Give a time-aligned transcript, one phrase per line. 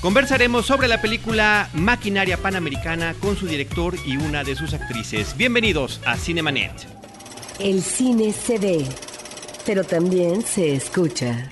[0.00, 5.36] Conversaremos sobre la película Maquinaria Panamericana con su director y una de sus actrices.
[5.36, 6.72] Bienvenidos a Cinemanet.
[7.58, 8.84] El cine se ve,
[9.64, 11.48] pero también se escucha.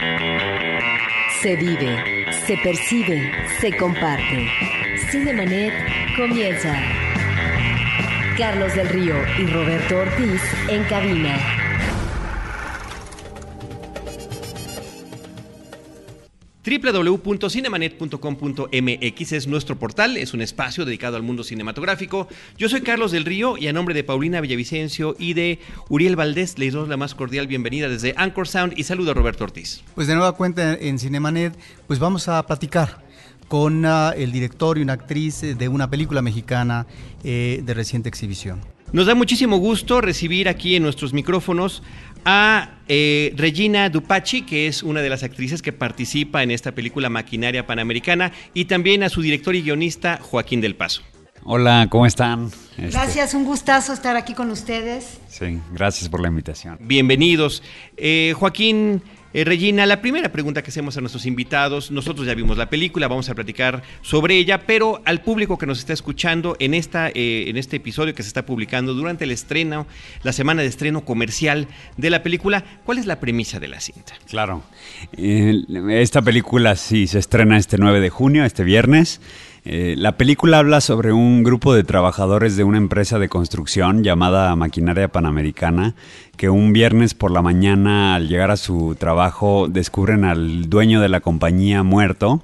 [1.40, 4.48] Se vive, se percibe, se comparte.
[5.10, 5.72] Cinemanet
[6.14, 6.78] comienza.
[8.36, 11.63] Carlos del Río y Roberto Ortiz en cabina.
[16.64, 22.26] www.cinemanet.com.mx es nuestro portal, es un espacio dedicado al mundo cinematográfico.
[22.56, 25.58] Yo soy Carlos del Río y a nombre de Paulina Villavicencio y de
[25.90, 29.44] Uriel Valdés les doy la más cordial bienvenida desde Anchor Sound y saludo a Roberto
[29.44, 29.82] Ortiz.
[29.94, 31.54] Pues de nueva cuenta en Cinemanet,
[31.86, 33.04] pues vamos a platicar
[33.48, 36.86] con uh, el director y una actriz de una película mexicana
[37.22, 38.62] eh, de reciente exhibición.
[38.94, 41.82] Nos da muchísimo gusto recibir aquí en nuestros micrófonos
[42.24, 47.08] a eh, Regina Dupachi, que es una de las actrices que participa en esta película
[47.08, 51.02] Maquinaria Panamericana, y también a su director y guionista Joaquín del Paso.
[51.44, 52.50] Hola, ¿cómo están?
[52.78, 55.18] Este, gracias, un gustazo estar aquí con ustedes.
[55.28, 56.78] Sí, gracias por la invitación.
[56.80, 57.62] Bienvenidos.
[57.98, 59.02] Eh, Joaquín,
[59.34, 63.08] eh, Regina, la primera pregunta que hacemos a nuestros invitados, nosotros ya vimos la película,
[63.08, 67.48] vamos a platicar sobre ella, pero al público que nos está escuchando en, esta, eh,
[67.48, 69.86] en este episodio que se está publicando durante el estreno,
[70.22, 74.14] la semana de estreno comercial de la película, ¿cuál es la premisa de la cinta?
[74.28, 74.62] Claro,
[75.16, 79.20] esta película sí se estrena este 9 de junio, este viernes.
[79.66, 84.54] Eh, la película habla sobre un grupo de trabajadores de una empresa de construcción llamada
[84.56, 85.94] Maquinaria Panamericana
[86.36, 91.08] que un viernes por la mañana al llegar a su trabajo descubren al dueño de
[91.08, 92.42] la compañía muerto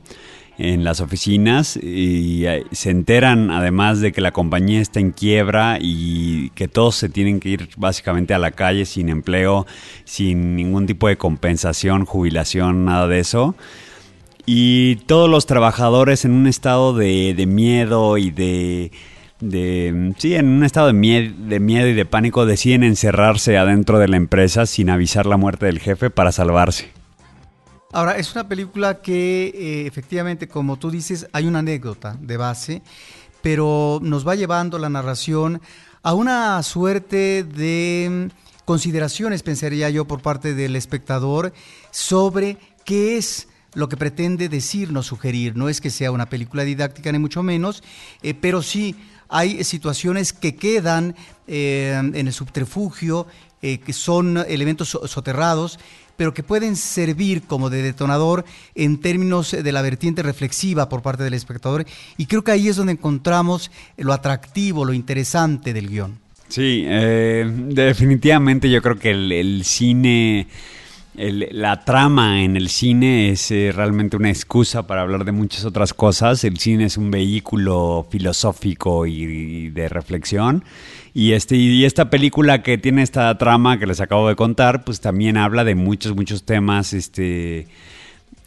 [0.56, 5.76] en las oficinas y eh, se enteran además de que la compañía está en quiebra
[5.78, 9.66] y que todos se tienen que ir básicamente a la calle sin empleo,
[10.04, 13.54] sin ningún tipo de compensación, jubilación, nada de eso
[14.46, 18.90] y todos los trabajadores en un estado de, miedo y de,
[20.18, 24.16] sí, en un estado de, de miedo y de pánico deciden encerrarse adentro de la
[24.16, 26.90] empresa sin avisar la muerte del jefe para salvarse.
[27.92, 32.82] Ahora, es una película que eh, efectivamente, como tú dices, hay una anécdota de base,
[33.42, 35.60] pero nos va llevando la narración
[36.02, 38.30] a una suerte de
[38.64, 41.52] consideraciones, pensaría yo, por parte del espectador
[41.90, 45.56] sobre qué es lo que pretende decirnos, sugerir.
[45.56, 47.82] No es que sea una película didáctica, ni mucho menos,
[48.22, 48.96] eh, pero sí
[49.28, 51.14] hay situaciones que quedan
[51.46, 53.26] eh, en el subterfugio,
[53.62, 55.78] eh, que son elementos soterrados,
[56.16, 58.44] pero que pueden servir como de detonador
[58.74, 61.86] en términos de la vertiente reflexiva por parte del espectador.
[62.18, 66.18] Y creo que ahí es donde encontramos lo atractivo, lo interesante del guion.
[66.48, 70.48] Sí, definitivamente yo creo que el cine
[71.14, 75.92] la trama en el cine es eh, realmente una excusa para hablar de muchas otras
[75.92, 76.44] cosas.
[76.44, 80.64] El cine es un vehículo filosófico y, de reflexión.
[81.12, 85.00] Y, este, y esta película que tiene esta trama que les acabo de contar, pues
[85.00, 87.66] también habla de muchos, muchos temas este,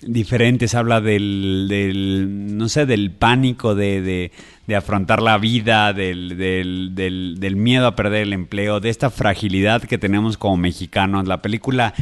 [0.08, 0.76] diferentes.
[0.76, 4.32] Habla del, del no sé, del pánico de
[4.68, 6.92] de afrontar la vida, del, del,
[7.38, 11.28] del, miedo a perder el empleo, de esta fragilidad que tenemos como mexicanos.
[11.28, 11.94] La película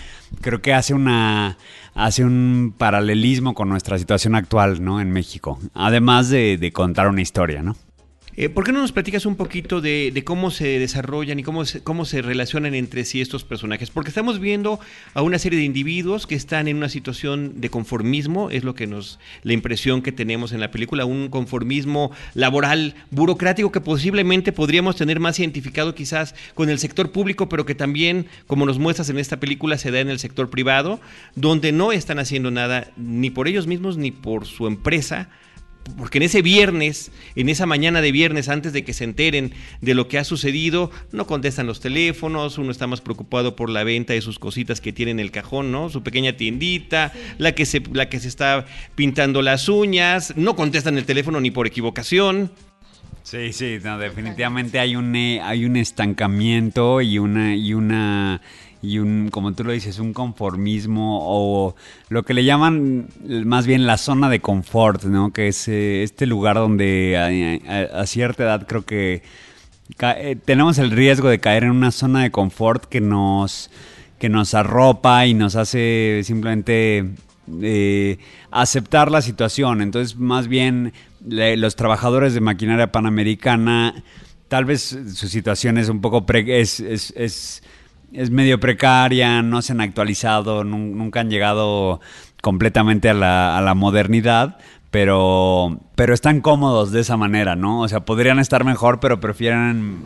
[0.42, 1.58] creo que hace una
[1.94, 5.02] hace un paralelismo con nuestra situación actual, ¿no?
[5.02, 5.60] En México.
[5.74, 7.76] Además de, de contar una historia, ¿no?
[8.38, 11.84] Eh, ¿Por qué no nos platicas un poquito de, cómo se desarrollan y cómo se,
[11.84, 13.90] cómo se relacionan entre sí estos personajes?
[13.90, 14.80] Porque estamos viendo
[15.14, 18.88] a una serie de individuos que están en una situación de conformismo, es lo que
[18.88, 24.96] nos, la impresión que tenemos en la película, un conformismo laboral, burocrático que posiblemente podríamos
[24.96, 29.20] tener más identificado quizás con el sector público, pero que también, como nos muestras en
[29.20, 31.02] esta película, se da en el sector privado,
[31.36, 35.30] donde no están haciendo nada ni por ellos mismos ni por su empresa
[35.97, 39.94] porque en ese viernes, en esa mañana de viernes, antes de que se enteren de
[39.94, 44.14] lo que ha sucedido, no contestan los teléfonos, uno está más preocupado por la venta
[44.14, 45.90] de sus cositas que tiene en el cajón, ¿no?
[45.90, 48.66] Su pequeña tiendita, la que se, la que se está
[48.96, 52.52] pintando las uñas, no contestan el teléfono ni por equivocación.
[53.23, 58.41] Sí, sí, definitivamente hay un, eh, hay un estancamiento y una, y una
[58.82, 61.76] y un, como tú lo dices, un conformismo o
[62.10, 63.08] lo que le llaman
[63.46, 65.32] más bien la zona de confort, ¿no?
[65.32, 67.60] Que es eh, este lugar donde
[67.92, 69.22] a, cierta edad creo que
[70.00, 73.70] eh, tenemos el riesgo de caer en una zona de confort que nos,
[74.18, 77.12] que nos arropa y nos hace simplemente
[77.62, 78.18] eh,
[78.50, 79.82] aceptar la situación.
[79.82, 80.94] Entonces, más bien,
[81.24, 84.04] los trabajadores de maquinaria panamericana,
[84.48, 86.26] tal vez su situación es un poco...
[86.26, 86.44] Pre
[88.29, 92.02] medio precaria, no se han actualizado, nunca han llegado
[92.41, 94.58] completamente a la, a la modernidad,
[94.90, 97.81] pero, pero están cómodos de esa manera, ¿no?
[97.81, 99.99] O sea, podrían estar mejor, pero prefieren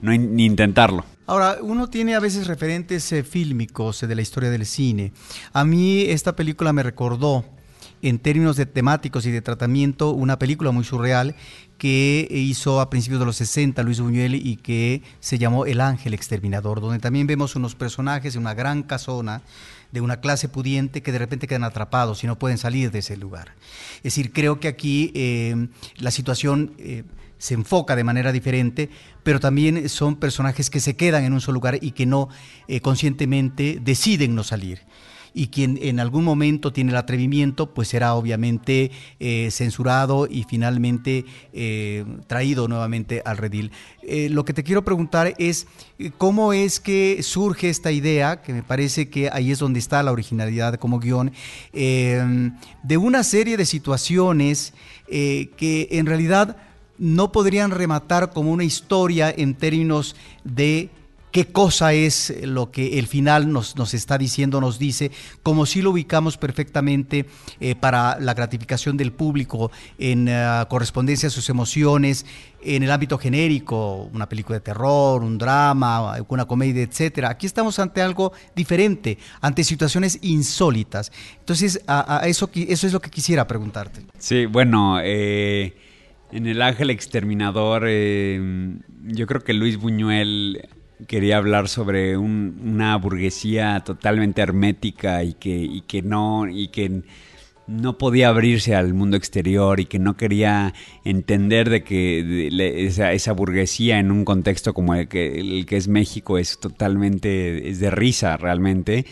[0.00, 1.04] no ni intentarlo.
[1.26, 5.12] Ahora, uno tiene a veces referentes eh, fílmicos eh, de la historia del cine.
[5.52, 7.44] A mí esta película me recordó
[8.02, 11.34] en términos de temáticos y de tratamiento, una película muy surreal
[11.78, 16.12] que hizo a principios de los 60 Luis Buñuel y que se llamó El Ángel
[16.14, 19.42] Exterminador, donde también vemos unos personajes en una gran casona
[19.90, 23.16] de una clase pudiente que de repente quedan atrapados y no pueden salir de ese
[23.16, 23.54] lugar.
[23.96, 27.04] Es decir, creo que aquí eh, la situación eh,
[27.38, 28.90] se enfoca de manera diferente,
[29.22, 32.28] pero también son personajes que se quedan en un solo lugar y que no
[32.68, 34.80] eh, conscientemente deciden no salir
[35.34, 38.90] y quien en algún momento tiene el atrevimiento, pues será obviamente
[39.50, 41.24] censurado y finalmente
[42.26, 43.70] traído nuevamente al redil.
[44.30, 45.66] lo que te quiero preguntar es
[46.18, 50.12] cómo es que surge esta idea, que me parece que ahí es donde está la
[50.12, 51.32] originalidad como guion,
[51.72, 54.72] de una serie de situaciones
[55.06, 56.56] que en realidad
[56.98, 60.90] no podrían rematar como una historia en términos de
[61.30, 65.10] qué cosa es lo que el final nos, nos está diciendo, nos dice,
[65.42, 67.26] como si lo ubicamos perfectamente
[67.60, 72.26] eh, para la gratificación del público en eh, correspondencia a sus emociones,
[72.62, 77.30] en el ámbito genérico, una película de terror, un drama, una comedia, etcétera.
[77.30, 81.10] Aquí estamos ante algo diferente, ante situaciones insólitas.
[81.38, 84.02] Entonces, a, eso, eso es lo que quisiera preguntarte.
[84.18, 85.74] Sí, bueno, eh
[86.32, 90.68] en El Ángel Exterminador, yo creo que Luis Buñuel
[91.06, 97.02] quería hablar sobre una burguesía totalmente hermética y que, y que no y que
[97.66, 100.74] no podía abrirse al mundo exterior y que no quería
[101.04, 102.48] entender de que
[103.14, 107.78] esa, burguesía en un contexto como el que, el que es México es totalmente es
[107.78, 109.06] de risa realmente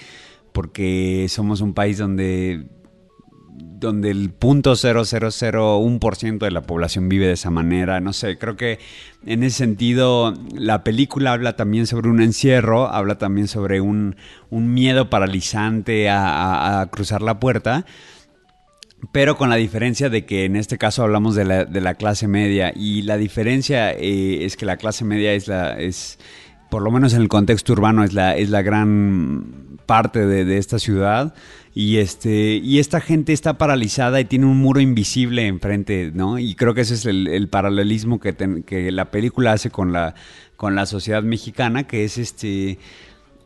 [0.53, 2.67] porque somos un país donde
[3.59, 4.77] donde el punto
[6.17, 8.01] ciento de la población vive de esa manera.
[8.01, 8.79] No sé, creo que
[9.27, 14.17] en ese sentido la película habla también sobre un encierro, habla también sobre un,
[14.51, 17.85] miedo paralizante a, cruzar la puerta.
[19.13, 23.03] Pero con la diferencia de que en este caso hablamos de la, clase media y
[23.03, 26.19] la diferencia eh, es que la clase media es la, es,
[26.71, 30.59] por lo menos en el contexto urbano, es la, es la gran parte de, de
[30.59, 31.35] esta ciudad
[31.75, 36.39] y este y esta gente está paralizada y tiene un muro invisible enfrente, ¿no?
[36.39, 38.35] Y creo que ese es el, paralelismo que,
[38.67, 40.17] que la película hace con la
[40.57, 42.79] con la sociedad mexicana, que es este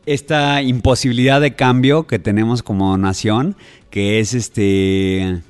[0.07, 3.55] esta imposibilidad de cambio que tenemos como nación,
[3.89, 5.43] que es este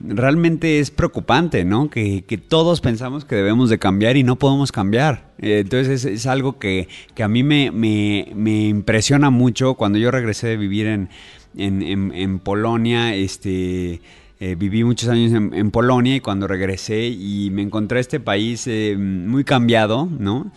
[0.00, 1.90] realmente es preocupante, ¿no?
[1.90, 5.32] Que, todos pensamos que debemos de cambiar y no podemos cambiar.
[5.38, 6.88] Eh, entonces es, algo que,
[7.18, 11.08] a mí me, me, impresiona mucho cuando yo regresé de vivir en,
[11.56, 14.00] en, Polonia, este...
[14.38, 18.94] Eh, viví muchos años en, Polonia y cuando regresé y me encontré este país eh,
[18.98, 20.52] muy cambiado, ¿no?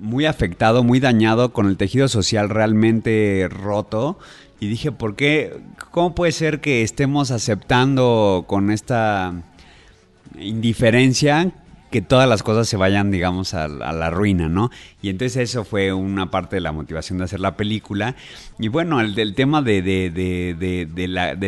[0.00, 4.18] Muy afectado, muy dañado, con el tejido social realmente roto.
[4.60, 5.52] Y dije, ¿por qué?
[5.96, 9.32] ¿Cómo puede ser que estemos aceptando con esta
[10.38, 11.52] indiferencia
[11.90, 14.70] que todas las cosas se vayan, digamos, a, la ruina, ¿no?
[15.00, 18.14] Y entonces eso fue una parte de la motivación de hacer la película.
[18.58, 19.78] Y bueno, el, tema de,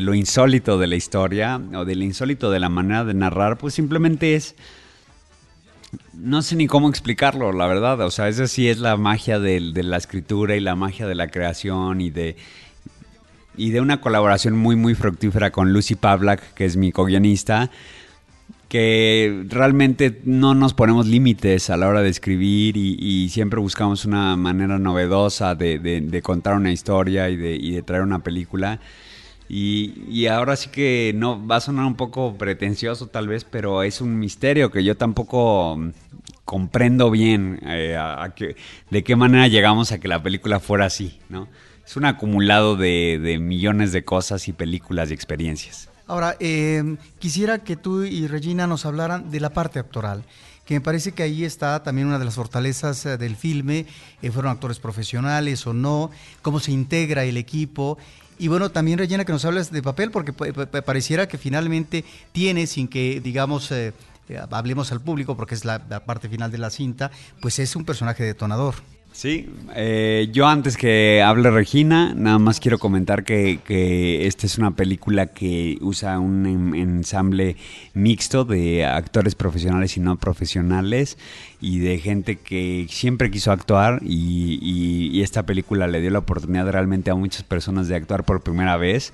[0.01, 3.75] lo insólito de la historia, o de lo insólito de la manera de narrar, pues
[3.75, 4.57] simplemente es...
[6.15, 8.01] No sé ni cómo explicarlo, la verdad.
[8.01, 11.29] O sea, eso sí es la magia de, la escritura y la magia de la
[11.29, 12.37] creación y de,
[13.59, 17.71] y de una colaboración muy, muy fructífera con Lucy Pavlak, que es mi co-guionista
[18.69, 24.37] que realmente no nos ponemos límites a la hora de escribir y, siempre buscamos una
[24.37, 28.81] manera novedosa de, contar una historia y de, traer una película.
[29.49, 34.03] Y, ahora sí que no va a sonar un poco pretencioso tal vez, pero es
[34.03, 35.79] un misterio que yo tampoco
[36.45, 37.99] comprendo bien eh,
[38.91, 41.49] de qué manera llegamos a que la película fuera así, ¿no?
[41.89, 45.89] Es un acumulado de millones de cosas y películas y experiencias.
[46.07, 50.23] Ahora, eh, quisiera que tú y Regina nos hablaran de la parte actoral,
[50.67, 53.87] que me parece que ahí está también una de las fortalezas eh, del filme,
[54.21, 56.11] eh, fueron actores profesionales o no,
[56.43, 57.97] cómo se integra el equipo.
[58.39, 62.89] Y bueno, también Regina, que nos hablas de papel, porque pareciera que finalmente tiene, sin
[62.89, 63.73] que, digamos,
[64.51, 68.25] hablemos al público, porque es la parte final de la cinta, pues es un personaje
[68.25, 68.75] detonador.
[69.19, 73.59] Sí, eh, yo antes que hable Regina, nada más quiero comentar que,
[74.29, 77.57] esta es una película que usa un ensamble
[77.95, 81.19] mixto de actores profesionales y no profesionales
[81.61, 87.11] y de gente que siempre quiso actuar y, esta película le dio la oportunidad realmente
[87.11, 89.13] a muchas personas de actuar por primera vez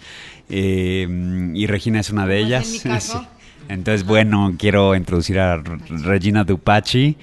[0.50, 1.08] eh,
[1.54, 2.84] y Regina es una de ellas.
[3.70, 7.16] Entonces, bueno, quiero introducir a Regina Dupachi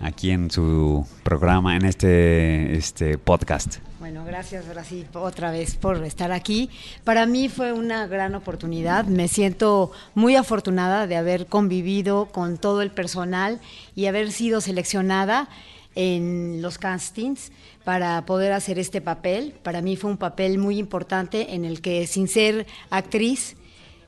[0.00, 3.78] aquí en su programa, en este, este podcast.
[3.98, 6.70] Bueno, gracias Brasil otra vez por estar aquí.
[7.04, 9.06] Para mí fue una gran oportunidad.
[9.06, 13.60] Me siento muy afortunada de haber convivido con todo el personal
[13.94, 15.48] y haber sido seleccionada
[15.94, 17.50] en los castings
[17.84, 19.54] para poder hacer este papel.
[19.62, 23.56] Para mí fue un papel muy importante en el que sin ser actriz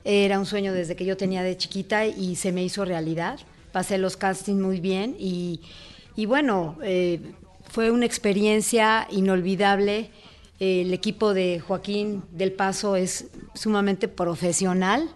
[0.05, 3.39] era un sueño desde que yo tenía de chiquita y se me hizo realidad.
[3.71, 5.61] Pasé los castings muy bien y,
[6.25, 7.19] bueno, eh,
[7.69, 10.09] fue una experiencia inolvidable.
[10.59, 15.09] El equipo de Joaquín del Paso es sumamente profesional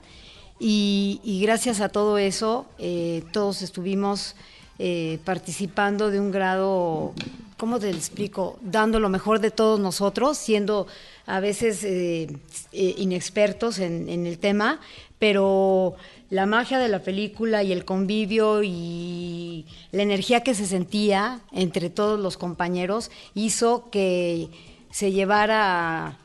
[0.59, 4.35] y, gracias a todo eso eh, todos estuvimos
[4.79, 7.13] eh, participando de un grado,
[7.57, 8.57] ¿cómo te explico?
[8.61, 10.87] Dando lo mejor de todos nosotros, siendo
[11.27, 12.27] a veces eh,
[12.71, 14.79] eh, inexpertos en, el tema,
[15.19, 15.93] pero
[16.33, 21.91] la magia de la película y el convivio y la energía que se sentía entre
[21.91, 24.49] todos los compañeros hizo que
[24.89, 26.17] se llevara,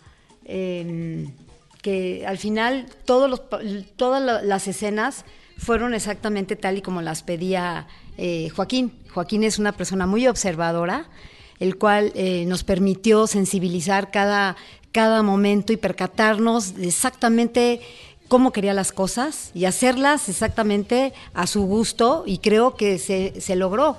[0.47, 1.35] em,
[1.83, 3.43] que al final todos
[3.97, 5.27] todas las escenas
[5.59, 7.87] fueron exactamente tal y como las pedía
[8.17, 8.95] eh, Joaquín.
[9.13, 11.11] Joaquín es una persona muy observadora,
[11.61, 12.13] el cual
[12.47, 14.57] nos permitió sensibilizar cada,
[14.93, 17.81] cada momento y percatarnos exactamente
[18.29, 23.97] cómo quería las cosas y hacerlas exactamente a su gusto y creo que se, logró.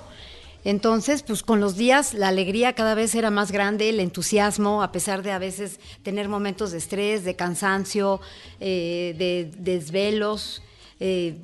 [0.64, 4.92] Entonces, pues con los días la alegría cada vez era más grande, el entusiasmo, a
[4.92, 8.20] pesar de a veces tener momentos de estrés, de cansancio,
[8.60, 10.62] eh, de, desvelos.
[11.00, 11.38] Eh,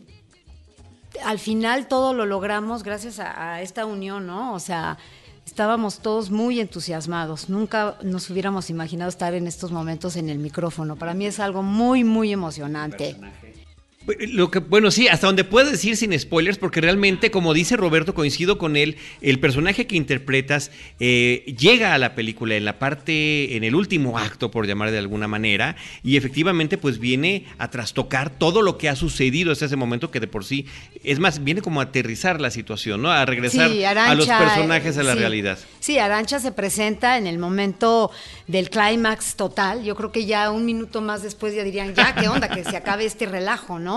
[1.24, 4.54] al final todo lo logramos gracias a, a, esta unión, ¿no?
[4.54, 4.98] O sea,
[5.46, 7.48] estábamos todos muy entusiasmados.
[7.48, 10.96] Nunca nos hubiéramos imaginado estar en estos momentos en el micrófono.
[10.96, 13.16] Para mí es algo muy, muy emocionante.
[14.28, 18.14] Lo que, bueno, sí, hasta donde puedo decir sin spoilers, porque realmente, como dice Roberto,
[18.14, 20.70] coincido con él, el personaje que interpretas
[21.00, 24.98] eh, llega a la película en la parte, en el último acto, por llamar de
[24.98, 29.76] alguna manera, y efectivamente, pues viene a trastocar todo lo que ha sucedido hasta ese
[29.76, 30.66] momento, que de por sí,
[31.02, 33.10] es más, viene como a aterrizar la situación, ¿no?
[33.10, 35.58] A regresar a los personajes a la realidad.
[35.80, 38.10] Sí, Arancha se presenta en el momento
[38.46, 39.82] del clímax total.
[39.82, 42.48] Yo creo que ya un minuto más después ya dirían, ya, ¿qué onda?
[42.48, 43.95] Que se acabe este relajo, ¿no?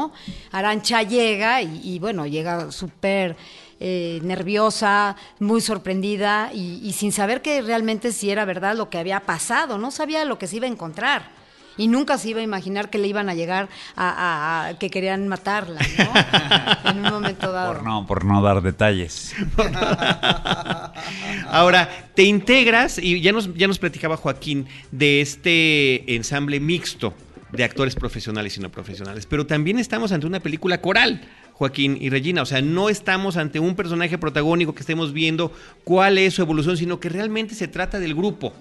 [0.51, 3.35] Arancha llega y, bueno, llega súper
[3.79, 9.21] eh, nerviosa, muy sorprendida y, sin saber que realmente si era verdad lo que había
[9.21, 11.39] pasado, no sabía lo que se iba a encontrar.
[11.77, 15.79] Y nunca se iba a imaginar que le iban a llegar a, que querían matarla,
[15.97, 16.89] ¿no?
[16.91, 17.73] en un momento dado.
[17.73, 19.33] Por no, por no dar detalles.
[21.47, 27.13] Ahora, te integras, y ya nos, ya nos platicaba Joaquín, de este ensamble mixto
[27.51, 29.25] de actores profesionales y no profesionales.
[29.25, 31.21] Pero también estamos ante una película coral,
[31.53, 32.41] Joaquín y Regina.
[32.41, 35.51] O sea, no estamos ante un personaje protagónico que estemos viendo
[35.83, 38.53] cuál es su evolución, sino que realmente se trata del grupo.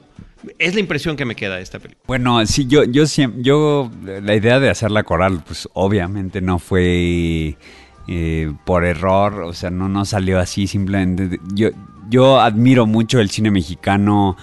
[0.59, 2.05] Es la impresión que me queda de esta película.
[2.07, 7.57] Bueno, sí, yo, yo, la idea de hacerla coral, pues obviamente no fue
[8.07, 11.41] eh, por error, o sea, no, no salió así, simplemente.
[11.55, 11.71] Yo,
[12.09, 14.37] yo admiro mucho el cine mexicano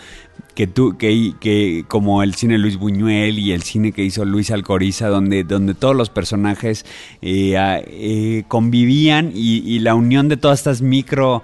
[0.55, 4.51] que tú, que, que como el cine Luis Buñuel y el cine que hizo Luis
[4.51, 6.85] Alcoriza, donde, donde todos los personajes
[7.21, 7.55] eh,
[7.87, 11.43] eh, convivían y, la unión de todas estas micro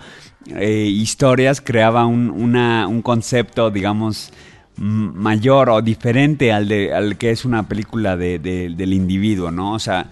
[0.56, 4.32] eh, historias creaba un, un concepto, digamos,
[4.78, 9.74] mayor o diferente al, de, al que es una película de, del individuo, ¿no?
[9.74, 10.08] O sea,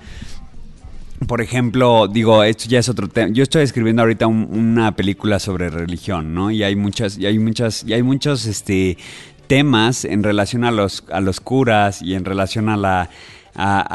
[1.27, 3.31] por ejemplo, digo, esto ya es otro tema.
[3.31, 6.51] Yo estoy escribiendo ahorita una película sobre religión, ¿no?
[6.51, 8.97] Y hay muchas, y hay muchas, y hay muchos este,
[9.47, 13.09] temas en relación a los, a los curas y en relación a la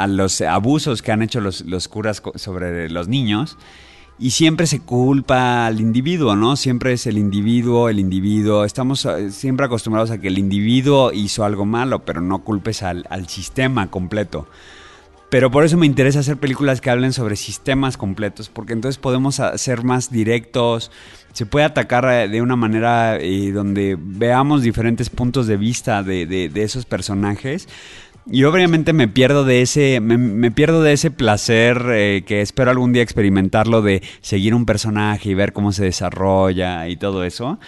[0.09, 3.57] los abusos que han hecho los, los curas sobre los niños.
[4.19, 6.57] Y siempre se culpa al individuo, ¿no?
[6.57, 8.65] Siempre es el individuo, el individuo.
[8.65, 13.29] Estamos eh, siempre acostumbrados a que el individuo hizo algo malo, pero no culpes al
[13.29, 14.47] sistema completo.
[15.31, 19.41] Pero por eso me interesa hacer películas que hablen sobre sistemas completos, porque entonces podemos
[19.57, 20.91] ser más directos,
[21.33, 26.51] se puede atacar eh, de una manera eh, donde veamos diferentes puntos de vista de,
[26.55, 27.69] esos personajes.
[28.27, 32.95] Y obviamente me pierdo de ese, me, pierdo de ese placer eh, que espero algún
[32.95, 37.59] día experimentarlo de seguir un personaje y ver cómo se desarrolla y todo eso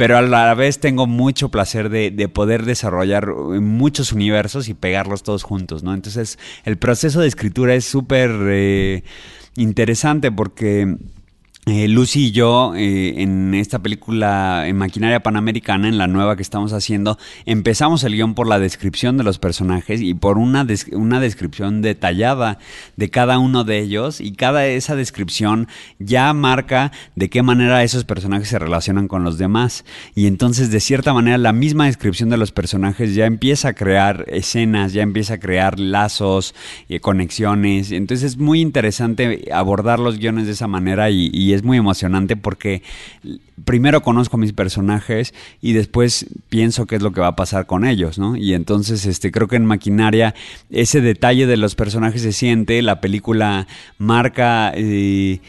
[0.00, 5.42] pero a la vez tengo mucho placer de, poder desarrollar muchos universos y pegarlos todos
[5.42, 5.92] juntos, ¿no?
[5.92, 9.04] Entonces el proceso de escritura es súper eh,
[9.56, 10.96] interesante porque
[11.66, 16.42] eh, Lucy y yo eh, en esta película en Maquinaria Panamericana, en la nueva que
[16.42, 21.20] estamos haciendo, empezamos el guion por la descripción de los personajes y por una, una
[21.20, 22.58] descripción detallada
[22.96, 28.04] de cada uno de ellos y cada esa descripción ya marca de qué manera esos
[28.04, 29.84] personajes se relacionan con los demás.
[30.14, 34.24] Y entonces de cierta manera la misma descripción de los personajes ya empieza a crear
[34.28, 36.54] escenas, ya empieza a crear lazos,
[36.88, 41.78] eh, conexiones, entonces es muy interesante abordar los guiones de esa manera y es muy
[41.78, 42.82] emocionante porque
[43.64, 47.66] primero conozco a mis personajes y después pienso qué es lo que va a pasar
[47.66, 48.36] con ellos, ¿no?
[48.36, 50.34] Y entonces este creo que en Maquinaria
[50.70, 53.66] ese detalle de los personajes se siente, la película
[53.98, 55.40] marca eh,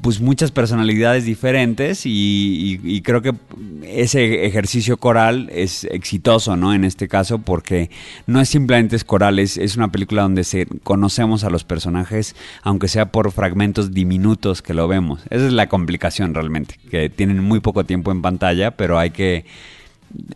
[0.00, 3.34] pues muchas personalidades diferentes y, creo que
[3.82, 6.74] ese ejercicio coral es exitoso, ¿no?
[6.74, 7.90] En este caso porque
[8.26, 12.88] no es simplemente coral, es, es una película donde se conocemos a los personajes, aunque
[12.88, 15.20] sea por fragmentos diminutos que lo vemos.
[15.30, 19.44] Esa es la complicación realmente, que tienen muy poco tiempo en pantalla, pero hay que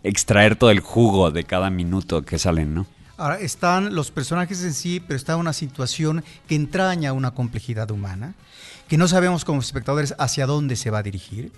[0.03, 2.85] extraer todo el jugo de cada minuto que salen, ¿no?
[3.17, 8.33] Ahora, están los personajes en sí, pero está una situación que entraña una complejidad humana
[8.87, 11.51] que no sabemos como espectadores hacia dónde se va a dirigir.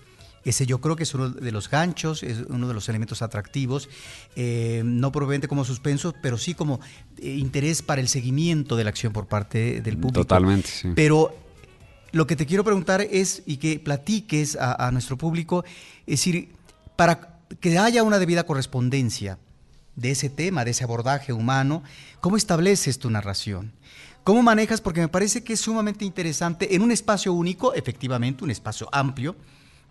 [0.46, 3.90] Ese yo creo que es uno de los ganchos, es uno de los elementos atractivos,
[4.38, 6.80] eh, no probablemente como suspenso, pero sí como
[7.18, 10.22] eh, interés para el seguimiento de la acción por parte del público.
[10.22, 10.94] Totalmente, sí.
[10.96, 11.36] Pero
[12.14, 15.66] lo que te quiero preguntar es, y que platiques a, a nuestro público,
[16.06, 16.50] es decir,
[16.96, 19.38] para que haya una debida correspondencia
[19.98, 21.84] de ese tema, de ese abordaje humano,
[22.22, 23.74] ¿cómo estableces tu narración?
[24.28, 24.82] ¿Cómo manejas?
[24.82, 29.38] Porque me parece que es sumamente interesante en un espacio único, efectivamente, un espacio amplio,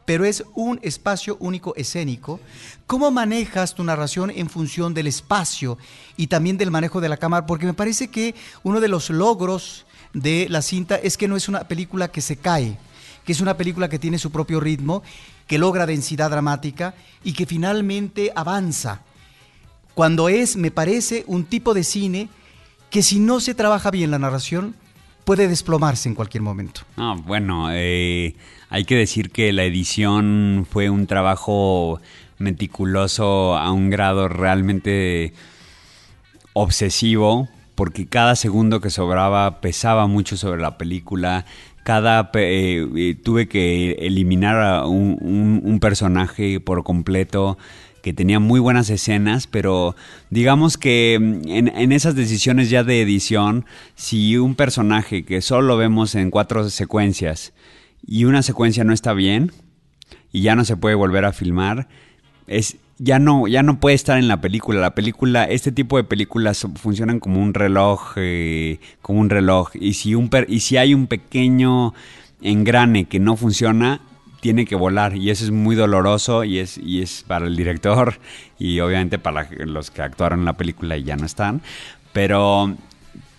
[0.05, 2.39] pero es un espacio único escénico.
[2.87, 5.79] ¿Cómo manejas tu narración en función del espacio
[6.19, 7.47] y también del manejo de la cámara?
[7.47, 11.49] Porque me parece que uno de los logros de la cinta es que no es
[11.49, 12.77] una película que se cae,
[13.25, 15.03] que es una película que tiene su propio ritmo,
[15.47, 19.01] que logra densidad dramática y que finalmente avanza.
[19.95, 22.29] Cuando es, me parece, un tipo de cine
[22.97, 24.75] que si no se trabaja bien la narración,
[25.27, 26.81] puede desplomarse en cualquier momento.
[26.97, 28.37] Ah, bueno, eh,
[28.71, 32.01] hay que decir que la edición fue un trabajo
[32.39, 35.35] meticuloso a un grado realmente
[36.55, 41.45] obsesivo, porque cada segundo que sobraba pesaba mucho sobre la película.
[41.85, 47.59] Cada eh, eh, tuve que eliminar a un personaje por completo
[48.07, 49.97] que tenía muy buenas escenas, pero
[50.31, 53.65] digamos que mm, en, esas decisiones ya de edición,
[53.97, 57.53] si un personaje que solo vemos en cuatro secuencias
[58.07, 59.51] y una secuencia no está bien
[60.31, 61.89] y ya no se puede volver a filmar,
[62.47, 64.79] es ya no, ya no puede estar en la película.
[64.79, 69.71] La película, este tipo de películas funcionan como un reloj, eh, como un reloj.
[69.75, 71.93] Y si, un y si hay un pequeño
[72.41, 74.01] engrane que no funciona,
[74.41, 78.19] tiene que volar y eso es muy doloroso y es, y es para el director
[78.59, 81.63] y obviamente para los que actuaron en la película y ya no están.
[82.13, 82.75] Pero,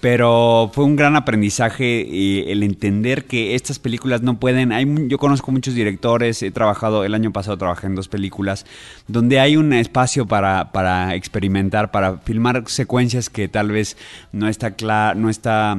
[0.02, 4.72] pero fue un gran aprendizaje y el entender que estas películas no pueden.
[4.72, 8.66] Hay, yo conozco muchos directores, he trabajado, el año pasado trabajé en dos películas,
[9.08, 13.98] donde hay un espacio para, para experimentar, para filmar secuencias que tal vez
[14.32, 14.76] no está,
[15.16, 15.78] no está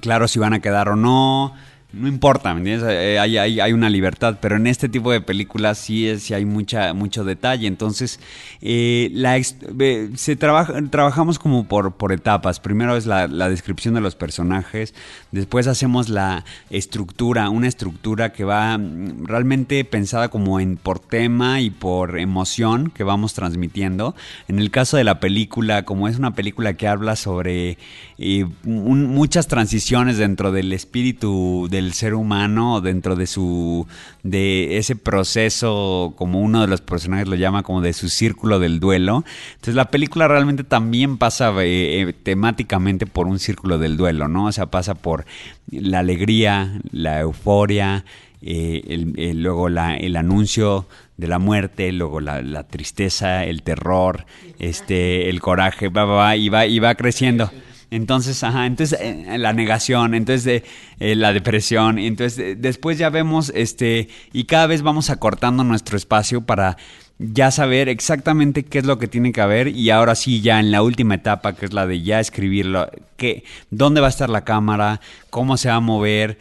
[0.00, 1.54] claro si van a quedar o no
[1.96, 2.88] no importa, ¿me entiendes?
[2.90, 6.44] Eh, hay, hay, una libertad, pero en este tipo de películas sí, es, sí hay
[6.44, 7.66] mucha, mucho detalle.
[7.66, 8.20] Entonces,
[8.60, 12.60] eh, la, se trabaja, trabajamos como por, por etapas.
[12.60, 14.94] Primero es la, la, descripción de los personajes,
[15.32, 21.60] después hacemos la estructura, una estructura que va mm, realmente pensada como en por tema
[21.60, 24.14] y por emoción que vamos transmitiendo.
[24.48, 27.78] En el caso de la película, como es una película que habla sobre
[28.18, 33.86] eh, muchas transiciones dentro del espíritu del ser humano dentro de su
[34.22, 38.80] de ese proceso como uno de los personajes lo llama como de su círculo del
[38.80, 39.24] duelo.
[39.52, 44.46] Entonces la película realmente también pasa eh, eh, temáticamente por un círculo del duelo no
[44.46, 45.26] o sea pasa por
[45.70, 48.04] la alegría la euforia
[48.42, 54.26] eh, luego la, el anuncio de la muerte, luego la, tristeza, el terror,
[54.58, 57.50] este, el coraje, va, va, y va, y va creciendo.
[57.90, 60.64] Entonces, ajá, entonces eh, la negación, entonces
[60.98, 65.96] eh, la depresión, entonces eh, después ya vemos, este, y cada vez vamos acortando nuestro
[65.96, 66.76] espacio para
[67.18, 70.70] ya saber exactamente qué es lo que tiene que haber y ahora sí ya en
[70.70, 74.44] la última etapa que es la de ya escribirlo, que, dónde va a estar la
[74.44, 76.38] cámara, cómo se va a mover,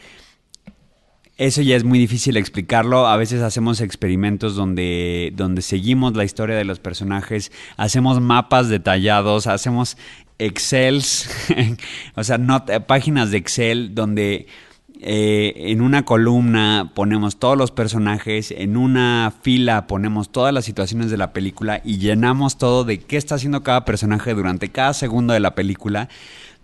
[1.38, 3.08] eso ya es muy difícil explicarlo.
[3.08, 9.47] A veces hacemos experimentos donde, donde seguimos la historia de los personajes, hacemos mapas detallados,
[9.47, 9.97] hacemos
[10.39, 11.30] Excels,
[12.15, 12.38] o sea,
[12.88, 14.48] páginas de Excel donde
[15.02, 21.12] eh, en una columna ponemos todos los personajes, en una fila ponemos todas las situaciones
[21.12, 25.34] de la película y llenamos todo de qué está haciendo cada personaje durante cada segundo
[25.34, 26.10] de la película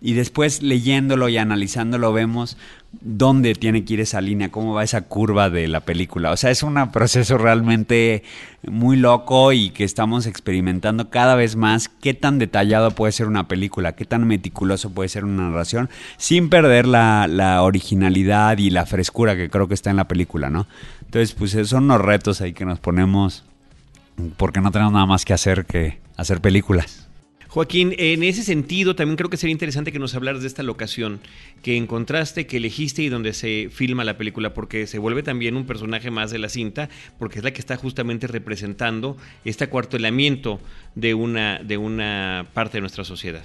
[0.01, 2.57] y después leyéndolo y analizándolo vemos
[2.99, 6.31] dónde tiene que ir esa línea, cómo va esa curva de la película.
[6.31, 8.23] O sea, es un proceso realmente
[8.63, 13.47] muy loco y que estamos experimentando cada vez más qué tan detallado puede ser una
[13.47, 18.85] película, qué tan meticuloso puede ser una narración, sin perder la, la originalidad y la
[18.85, 20.67] frescura que creo que está en la película, ¿no?
[21.05, 23.43] Entonces, pues son unos retos ahí que nos ponemos
[24.37, 27.00] porque no tenemos nada más que hacer que hacer películas.
[27.51, 31.19] Joaquín, en ese sentido también creo que sería interesante que nos hablaras de esta locación
[31.61, 35.65] que encontraste, que elegiste y donde se filma la película, porque se vuelve también un
[35.65, 36.87] personaje más de la cinta,
[37.19, 40.61] porque es la que está justamente representando este acuartelamiento
[40.95, 43.43] de una, de una parte de nuestra sociedad.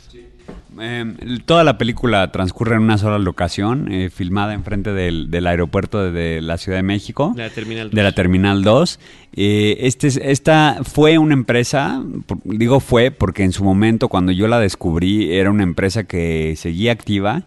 [0.78, 1.04] Eh,
[1.46, 6.42] toda la película transcurre en una sola locación, eh, filmada enfrente del, del aeropuerto de,
[6.42, 7.94] la Ciudad de México, la Terminal 2.
[7.94, 9.00] de la Terminal 2.
[9.36, 12.02] Eh, este, esta fue una empresa,
[12.44, 16.92] digo fue porque en su momento cuando yo la descubrí era una empresa que seguía
[16.92, 17.44] activa,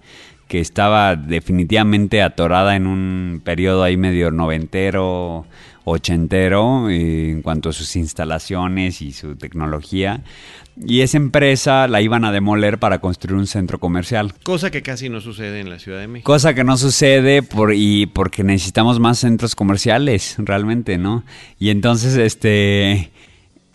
[0.47, 5.45] que estaba definitivamente atorada en un periodo ahí medio noventero,
[5.85, 10.21] ochentero en cuanto a sus instalaciones y su tecnología.
[10.85, 14.33] Y esa empresa la iban a demoler para construir un centro comercial.
[14.43, 16.31] Cosa que casi no sucede en la Ciudad de México.
[16.31, 21.23] Cosa que no sucede por, y porque necesitamos más centros comerciales, realmente, ¿no?
[21.59, 23.11] Y entonces, este,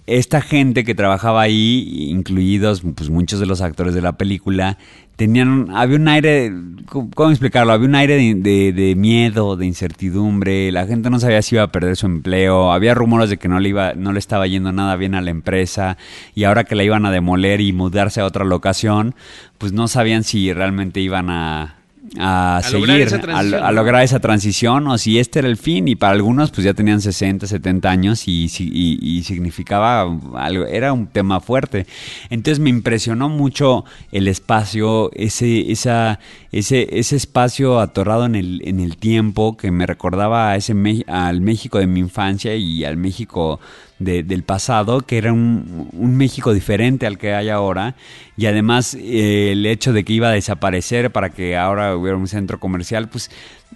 [0.07, 4.79] esta gente que trabajaba ahí, incluidos pues, muchos de los actores de la película,
[5.17, 6.53] tenían, había un aire,
[6.89, 7.73] ¿cómo explicarlo?
[7.73, 11.73] Había un aire de, de, miedo, de incertidumbre, la gente no sabía si iba a
[11.73, 14.97] perder su empleo, había rumores de que no le iba, no le estaba yendo nada
[14.97, 15.97] bien a la empresa,
[16.35, 19.15] y ahora que la iban a demoler y mudarse a otra locación,
[19.59, 21.77] pues no sabían si realmente iban a,
[22.19, 26.51] a, seguir, a, lograr esa transición, o si este era el fin, y para algunos
[26.51, 30.03] pues ya tenían 60, 70 años y, y, significaba
[30.37, 31.87] algo, era un tema fuerte.
[32.31, 36.21] Entonces me impresionó mucho el espacio, ese, esa,
[36.53, 40.75] ese, ese espacio atorrado en el, en el tiempo que me recordaba a ese
[41.07, 43.61] al México de mi infancia y al México
[44.05, 47.97] del pasado, que era un, México diferente al que hay ahora,
[48.37, 52.29] y además eh, el hecho de que iba a desaparecer para que ahora hubiera un
[52.29, 53.31] centro comercial, pues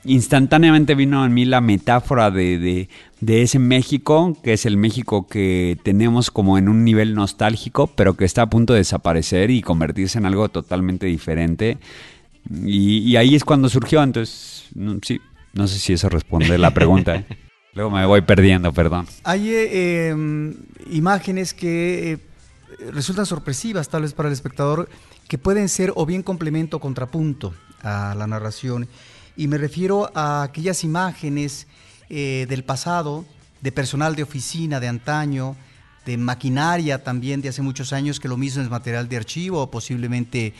[0.04, 2.88] instantáneamente vino a mí la metáfora de,
[3.20, 8.14] de, ese México, que es el México que tenemos como en un nivel nostálgico, pero
[8.14, 11.78] que está a punto de desaparecer y convertirse en algo totalmente diferente.
[12.64, 14.68] Y, ahí es cuando surgió, entonces,
[15.02, 15.20] sí,
[15.52, 17.16] no sé si eso responde la pregunta.
[17.16, 17.24] ¿eh?
[17.78, 19.06] Luego me voy perdiendo, perdón.
[19.22, 20.56] Hay eh, em,
[20.90, 22.18] imágenes que eh,
[22.90, 24.88] resultan sorpresivas tal vez para el espectador,
[25.28, 28.88] que pueden ser o bien complemento o contrapunto a la narración.
[29.36, 31.68] Y me refiero a aquellas imágenes
[32.10, 33.24] eh, del pasado,
[33.60, 35.54] de personal de oficina de antaño,
[36.08, 39.70] de maquinaria también de hace muchos años, que lo mismo es material de archivo o
[39.70, 40.54] posiblemente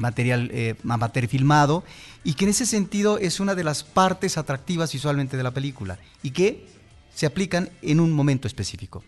[0.00, 0.50] material
[0.88, 1.84] amateur filmado,
[2.24, 5.98] y que en ese sentido es una de las partes atractivas visualmente de la película
[6.22, 6.66] y que
[7.14, 9.04] se aplican en un momento específico.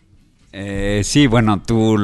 [0.53, 1.97] Eh, sí, bueno, tú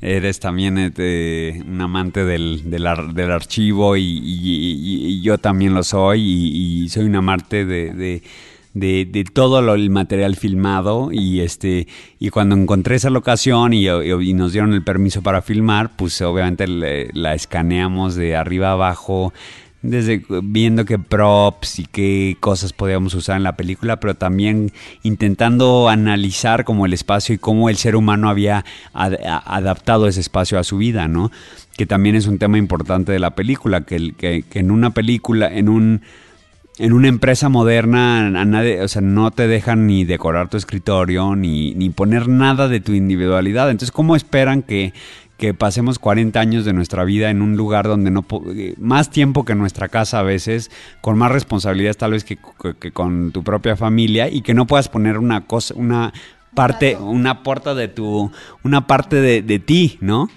[0.00, 7.04] eres también este, un amante del, del, archivo y, yo también lo soy y, soy
[7.04, 8.22] un amante de,
[9.32, 11.86] todo el material filmado y este
[12.18, 13.86] y cuando encontré esa locación y,
[14.34, 19.32] nos dieron el permiso para filmar, pues obviamente la escaneamos de arriba abajo
[19.84, 25.90] desde viendo qué props y qué cosas podíamos usar en la película, pero también intentando
[25.90, 30.78] analizar como el espacio y cómo el ser humano había adaptado ese espacio a su
[30.78, 31.30] vida, ¿no?
[31.76, 35.68] Que también es un tema importante de la película, que, que, en una película, en
[35.68, 36.00] un
[36.78, 41.36] en una empresa moderna a nadie, o sea, no te dejan ni decorar tu escritorio
[41.36, 43.70] ni, ni poner nada de tu individualidad.
[43.70, 44.92] Entonces, ¿cómo esperan que
[45.36, 49.44] que pasemos 40 años de nuestra vida en un lugar donde no eh, más tiempo
[49.44, 52.38] que en nuestra casa a veces, con más responsabilidades tal vez que,
[52.92, 56.12] con tu propia familia y que no puedas poner una cosa, una
[56.54, 58.30] parte, una puerta de tu,
[58.62, 60.28] una parte de, ti, ¿no?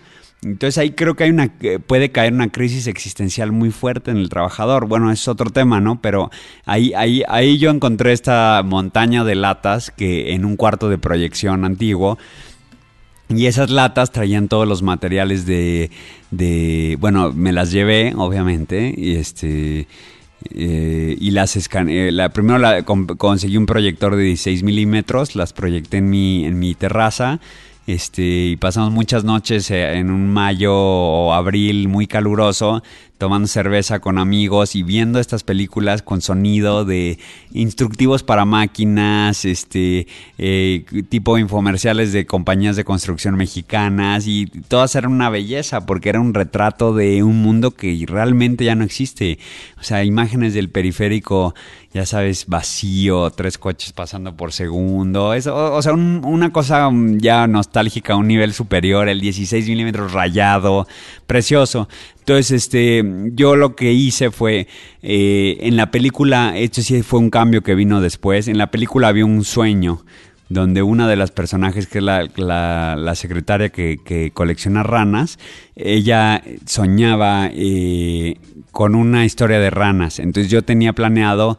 [0.44, 1.52] Entonces ahí creo que hay una
[1.88, 4.88] puede caer una crisis existencial muy fuerte en el trabajador.
[4.88, 6.00] Bueno, es otro tema, ¿no?
[6.00, 6.30] Pero
[6.66, 11.66] ahí, ahí, ahí yo encontré esta montaña de latas que en un cuarto de proyección
[11.66, 12.18] antiguo
[13.30, 15.92] y esas latas traían todos los materiales de,
[16.32, 19.88] de bueno, me las llevé, obviamente, y este...
[20.52, 22.12] Eh, y las escaneé.
[22.12, 27.42] La, primero conseguí un proyector de 16 milímetros, las proyecté en mi, en mi terraza
[27.88, 32.84] este, y pasamos muchas noches eh, en un mayo o abril muy caluroso
[33.18, 37.18] tomando cerveza con amigos y viendo estas películas con sonido de
[37.52, 45.12] instructivos para máquinas, este eh, tipo infomerciales de compañías de construcción mexicanas y todas eran
[45.12, 49.40] una belleza porque era un retrato de un mundo que realmente ya no existe.
[49.80, 51.56] O sea, imágenes del periférico,
[51.94, 58.16] ya sabes, vacío, tres coches pasando por segundo, eso, o, sea, una cosa ya nostálgica
[58.16, 60.88] un nivel superior, el 16 milímetros rayado,
[61.26, 61.88] precioso.
[62.28, 64.68] Entonces, este, yo lo que hice fue,
[65.02, 69.08] eh, en la película, esto sí fue un cambio que vino después, en la película
[69.08, 70.04] había un sueño
[70.50, 75.40] donde una de las personajes, que es la, la, secretaria que, colecciona ranas,
[75.78, 78.36] ella soñaba eh,
[78.72, 80.20] con una historia de ranas.
[80.20, 81.58] Entonces yo tenía planeado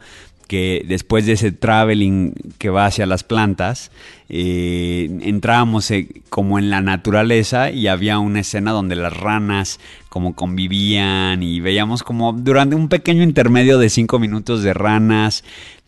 [0.49, 3.91] que después de ese traveling que va hacia las plantas,
[4.29, 10.33] eh, entrábamos eh, como en la naturaleza y había una escena donde las ranas como
[10.33, 15.43] convivían y veíamos como durante un pequeño intermedio de cinco minutos de ranas,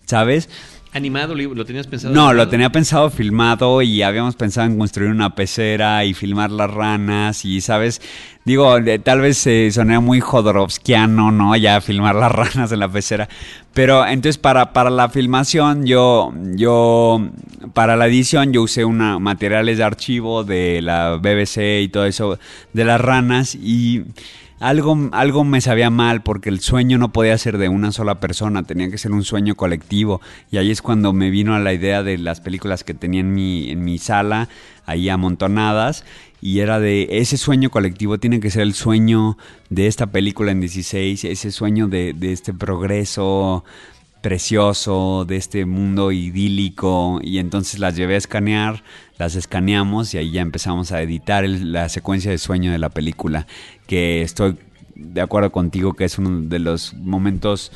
[0.05, 0.47] ¿sabes?
[0.93, 2.13] ¿Animado lo tenías pensado?
[2.13, 6.69] No, lo tenía pensado filmado y habíamos pensado en construir una pecera y filmar las
[6.69, 8.01] ranas y, ¿sabes?
[8.43, 11.55] Digo, tal vez se sonía muy Jodorowskiano, ¿no?
[11.55, 13.29] Ya filmar las ranas en la pecera.
[13.73, 17.25] Pero entonces para, para la filmación, yo, yo,
[17.73, 22.37] para la edición, yo usé una, materiales de archivo de la BBC y todo eso
[22.73, 24.03] de las ranas y
[24.61, 28.61] algo, algo me sabía mal porque el sueño no podía ser de una sola persona,
[28.61, 30.21] tenía que ser un sueño colectivo.
[30.51, 33.33] Y ahí es cuando me vino a la idea de las películas que tenía en
[33.33, 34.49] mi, en mi sala,
[34.85, 36.05] ahí amontonadas.
[36.41, 39.37] Y era de ese sueño colectivo tiene que ser el sueño
[39.69, 43.63] de esta película en 16, ese sueño de, de este progreso
[44.21, 47.19] precioso, de este mundo idílico.
[47.23, 48.83] Y entonces las llevé a escanear
[49.21, 53.45] las escaneamos y ahí ya empezamos a editar la secuencia de sueño de la película,
[53.85, 54.57] que estoy
[54.95, 57.71] de acuerdo contigo que es uno de los momentos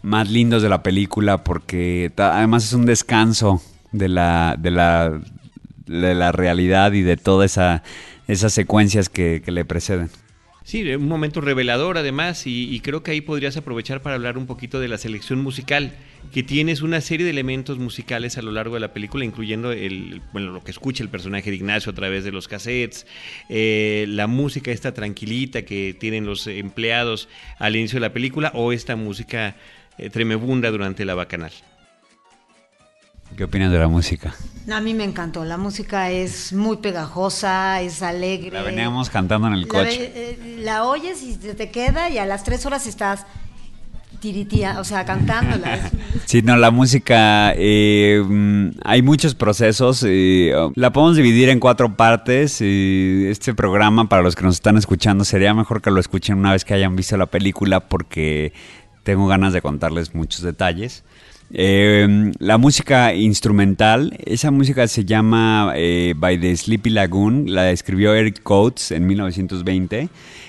[0.00, 3.60] más lindos de la película porque además es un descanso
[3.92, 5.20] de la, de la,
[5.84, 7.82] de la realidad y de todas esa,
[8.26, 10.08] esas secuencias que le preceden.
[10.64, 14.80] Sí, un momento revelador además y, creo que ahí podrías aprovechar para hablar un poquito
[14.80, 15.92] de la selección musical,
[16.32, 20.22] que tienes una serie de elementos musicales a lo largo de la película, incluyendo el,
[20.32, 23.06] bueno, lo que escucha el personaje de Ignacio a través de los cassettes,
[23.50, 28.72] eh, la música esta tranquilita que tienen los empleados al inicio de la película o
[28.72, 29.56] esta música
[29.98, 31.52] eh, tremebunda durante la bacanal.
[33.36, 34.34] ¿Qué opinas de la música?
[34.72, 35.44] A mí me encantó.
[35.44, 38.52] La música es muy pegajosa, es alegre.
[38.52, 40.12] La veníamos cantando en el coche.
[40.14, 43.26] Eh, la, oyes y te queda y a las tres horas estás
[44.20, 45.90] tiritía, o sea, cantándola.
[46.26, 50.04] sí, no, la música, eh, mm, hay muchos procesos.
[50.06, 52.60] Eh, la podemos dividir en cuatro partes.
[52.60, 56.64] este programa, para los que nos están escuchando, sería mejor que lo escuchen una vez
[56.64, 58.52] que hayan visto la película porque
[59.02, 61.02] tengo ganas de contarles muchos detalles.
[61.56, 68.12] Eh, la música instrumental, esa música se llama eh, By the Sleepy Lagoon, la escribió
[68.12, 70.08] Eric Coates en 1920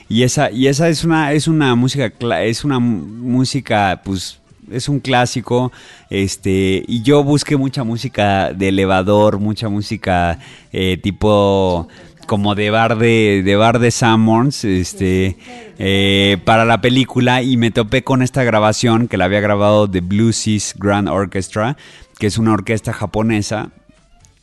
[0.09, 4.39] y esa y esa es una es una música es una música pues
[4.71, 5.71] es un clásico
[6.09, 10.39] este y yo busqué mucha música de elevador mucha música
[10.73, 11.87] eh, tipo
[12.25, 15.37] como de bar de, de bar de Sammons, este,
[15.77, 20.01] eh, para la película y me topé con esta grabación que la había grabado The
[20.01, 20.31] Blue
[20.77, 21.77] Grand Orchestra,
[22.17, 23.71] que es una orquesta japonesa.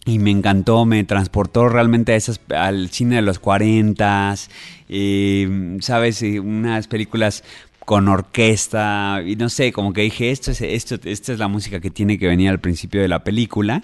[0.05, 4.35] Y me encantó, me transportó realmente a esas, al cine de los 40,
[4.89, 6.23] eh, ¿sabes?
[6.23, 7.45] Unas películas
[7.85, 11.81] con orquesta y no sé, como que dije, esto es, esto, esta es la música
[11.81, 13.83] que tiene que venir al principio de la película.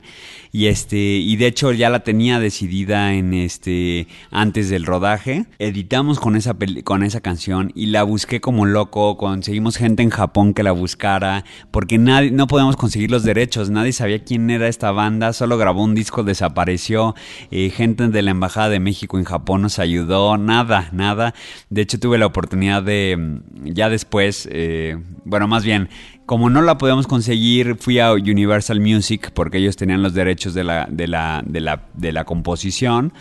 [0.50, 5.46] Y este y de hecho ya la tenía decidida en este antes del rodaje.
[5.58, 10.54] Editamos con esa con esa canción y la busqué como loco, conseguimos gente en Japón
[10.54, 14.90] que la buscara porque nadie no podíamos conseguir los derechos, nadie sabía quién era esta
[14.90, 17.14] banda, solo grabó un disco, desapareció,
[17.50, 21.34] eh, gente de la embajada de México en Japón nos ayudó, nada, nada.
[21.68, 25.88] De hecho tuve la oportunidad de ya después, eh, bueno, más bien,
[26.26, 30.64] como no la podíamos conseguir, fui a Universal Music porque ellos tenían los derechos de
[30.64, 33.12] la, de la, de la, de la composición.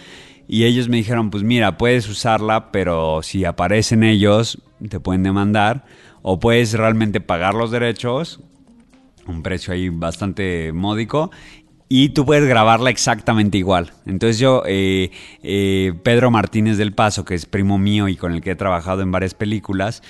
[0.48, 5.86] Y ellos me dijeron, pues mira, puedes usarla, pero si aparecen ellos, te pueden demandar.
[6.22, 8.42] O puedes realmente pagar los derechos,
[9.28, 11.32] un precio ahí bastante módico,
[11.90, 13.94] y tú puedes grabarla exactamente igual.
[14.06, 15.10] Entonces yo, eh,
[15.42, 19.02] eh, Pedro Martínez del Paso, que es primo mío y con el que he trabajado
[19.02, 20.04] en varias películas,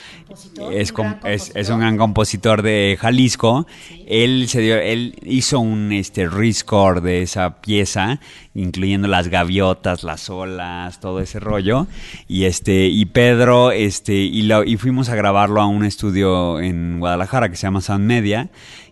[0.72, 3.68] es, un es, un gran compositor de Jalisco.
[4.08, 8.20] Él se dio, él hizo un este rescore de esa pieza,
[8.56, 11.86] incluyendo las gaviotas, las olas, todo ese rollo.
[12.28, 17.00] Y este, y Pedro, este, y, lo, y fuimos a grabarlo a un estudio en
[17.00, 18.50] Guadalajara que se llama Sound Media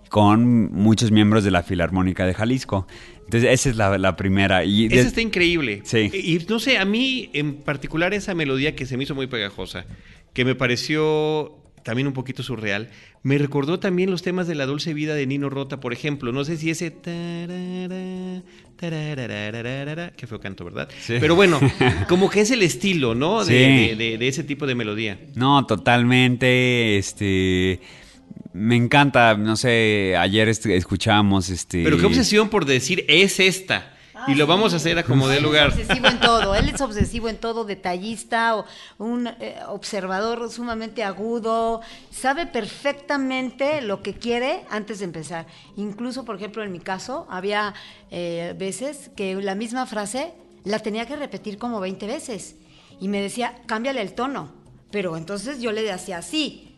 [0.10, 2.88] con muchos miembros de la Filarmónica de Jalisco.
[3.26, 4.64] Entonces, esa es la, primera.
[4.64, 5.82] Y esa está increíble.
[5.84, 6.12] Sí.
[6.14, 9.86] Y no sé, a mí en particular esa melodía que se me hizo muy pegajosa,
[10.34, 12.90] que me pareció también un poquito surreal,
[13.22, 16.32] me recordó también los temas de la dulce vida de Nino Rota, por ejemplo.
[16.32, 16.94] No sé si ese...
[20.16, 20.90] Qué feo canto, ¿verdad?
[21.00, 21.16] Sí.
[21.20, 21.60] Pero bueno,
[22.10, 23.44] como que es el estilo, ¿no?
[23.44, 25.20] De, de, de ese tipo de melodía.
[25.36, 26.98] No, totalmente.
[26.98, 27.80] Este
[28.56, 31.84] me encanta, no sé, ayer escuchamos este...
[31.84, 33.92] Pero qué obsesión por decir, es esta.
[34.30, 35.74] y lo vamos a hacer a como de lugar.
[35.74, 38.64] Él es obsesivo en todo, él es obsesivo en todo, detallista,
[38.98, 45.48] un eh, observador sumamente agudo, sabe perfectamente lo que quiere antes de empezar.
[45.76, 47.74] Incluso, por ejemplo, en mi caso, había
[48.10, 50.32] eh, veces que la misma frase
[50.64, 52.56] la tenía que repetir como 20 veces.
[53.02, 54.54] Y me decía, cámbiale el tono.
[54.92, 56.75] Pero entonces yo le hacía así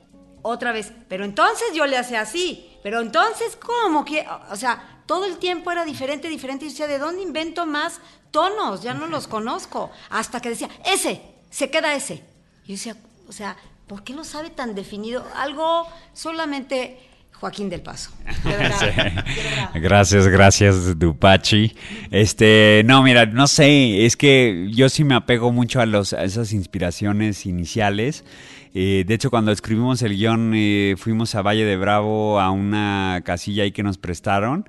[0.47, 4.25] otra vez, pero entonces yo le hacía así, pero entonces, ¿cómo que?
[4.49, 7.99] O sea, todo el tiempo era diferente, diferente, y decía, ¿de dónde invento más
[8.31, 8.81] tonos?
[8.81, 9.91] Ya no los conozco.
[10.09, 12.23] Hasta que decía, ese, se queda ese.
[12.65, 13.57] Y yo decía, o sea,
[13.87, 15.25] ¿por qué lo sabe tan definido?
[15.35, 16.97] Algo solamente
[17.39, 18.11] Joaquín del Paso.
[19.75, 21.75] Gracias, gracias, Dupachi.
[22.09, 26.23] Este, no, mira, no sé, es que yo sí me apego mucho a, los, a
[26.23, 28.25] esas inspiraciones iniciales.
[28.73, 33.21] Eh, de hecho, cuando escribimos el guion, eh, fuimos a Valle de Bravo a una
[33.25, 34.65] casilla ahí que nos prestaron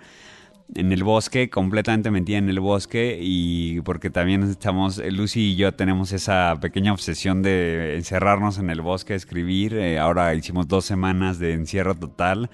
[0.74, 5.72] en el bosque, completamente metida en el bosque y porque también estamos, Lucy y yo
[5.72, 9.74] tenemos esa pequeña obsesión de encerrarnos en el bosque, escribir.
[9.74, 12.50] Eh, ahora hicimos dos semanas de encierro total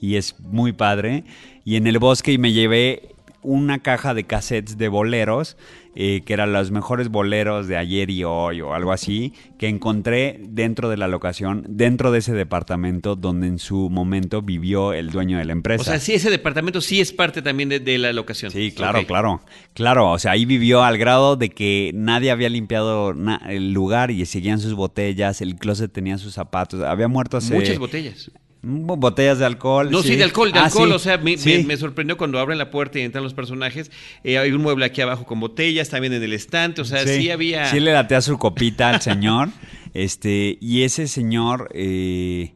[0.00, 1.24] y es muy padre.
[1.64, 5.56] Y en el bosque y me llevé una caja de cassettes de boleros,
[5.94, 10.40] eh, que eran los mejores boleros de ayer y hoy o algo así, que encontré
[10.48, 15.38] dentro de la locación, dentro de ese departamento donde en su momento vivió el dueño
[15.38, 15.82] de la empresa.
[15.82, 18.50] O sea, sí, ese departamento sí es parte también de, la locación.
[18.50, 19.40] Sí, claro, claro.
[19.74, 23.14] Claro, o sea, ahí vivió al grado de que nadie había limpiado
[23.48, 27.54] el lugar y seguían sus botellas, el closet tenía sus zapatos, había muerto hace...
[27.54, 28.30] Muchas botellas.
[28.60, 29.90] Botellas de alcohol.
[29.90, 30.90] No, sí, de alcohol, de ah, alcohol.
[30.92, 31.36] O sea, me,
[31.76, 33.90] sorprendió cuando abren la puerta y entran los personajes.
[34.24, 36.80] Eh, hay un mueble aquí abajo con botellas, también en el estante.
[36.80, 37.66] O sea, sí, había.
[37.66, 39.50] Sí, le a su copita al señor.
[39.94, 42.52] este Y ese señor eh,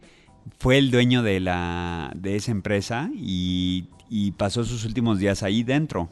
[0.59, 5.63] fue el dueño de, la, de esa empresa y, y pasó sus últimos días ahí
[5.63, 6.11] dentro.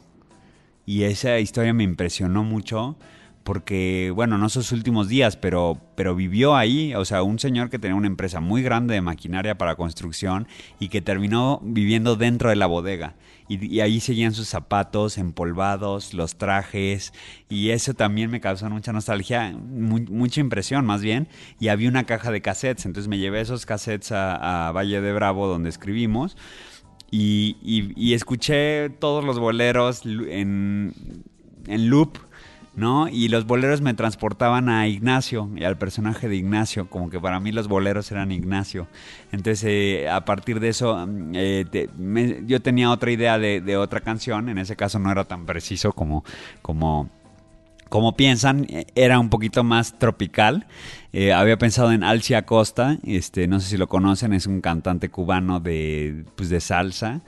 [0.85, 2.97] Y esa historia me impresionó mucho
[3.43, 7.79] porque, bueno, no sus últimos días, pero, pero vivió ahí, o sea, un señor que
[7.79, 10.47] tenía una empresa muy grande de maquinaria para construcción
[10.79, 13.15] y que terminó viviendo dentro de la bodega.
[13.47, 17.13] Y, ahí seguían sus zapatos empolvados, los trajes,
[17.49, 21.27] y eso también me causó mucha nostalgia, mucha impresión más bien.
[21.59, 25.47] Y había una caja de cassettes, entonces me llevé esos cassettes a, Valle de Bravo
[25.47, 26.37] donde escribimos.
[27.13, 30.93] Y, y escuché todos los boleros en,
[31.67, 32.17] en loop
[32.73, 33.09] ¿no?
[33.09, 37.39] Y los boleros me transportaban a Ignacio y al personaje de Ignacio, como que para
[37.39, 38.87] mí los boleros eran Ignacio.
[39.31, 41.89] Entonces, eh, a partir de eso, mm, eh,
[42.45, 46.23] yo tenía otra idea de, otra canción, en ese caso no era tan preciso como,
[46.61, 47.09] como,
[47.89, 50.67] como piensan, era un poquito más tropical.
[51.13, 55.09] Eh, había pensado en Alcia Costa, este, no sé si lo conocen, es un cantante
[55.09, 57.21] cubano de, pues, de salsa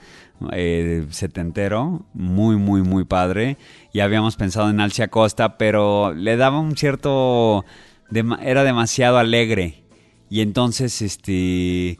[0.52, 3.56] eh, setentero, muy, muy, muy padre.
[3.92, 7.64] Y habíamos pensado en Alcia Costa, pero le daba un cierto...
[8.42, 9.84] era demasiado alegre.
[10.30, 11.98] Y entonces, este...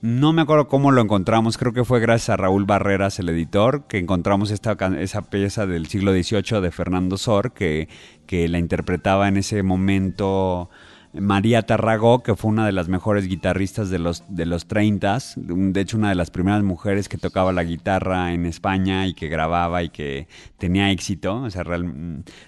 [0.00, 3.84] No me acuerdo cómo lo encontramos, creo que fue gracias a Raúl Barreras, el editor,
[3.88, 7.88] que encontramos esta, esa pieza del siglo XVIII de Fernando Sor, que,
[8.26, 10.68] que la interpretaba en ese momento
[11.14, 15.80] María Tarragó, que fue una de las mejores guitarristas de los, de los 30, de
[15.80, 19.82] hecho una de las primeras mujeres que tocaba la guitarra en España y que grababa
[19.82, 20.26] y que
[20.58, 21.42] tenía éxito.
[21.42, 21.64] O sea,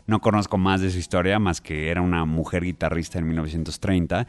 [0.07, 4.27] no conozco más de su historia, más que era una mujer guitarrista en 1930.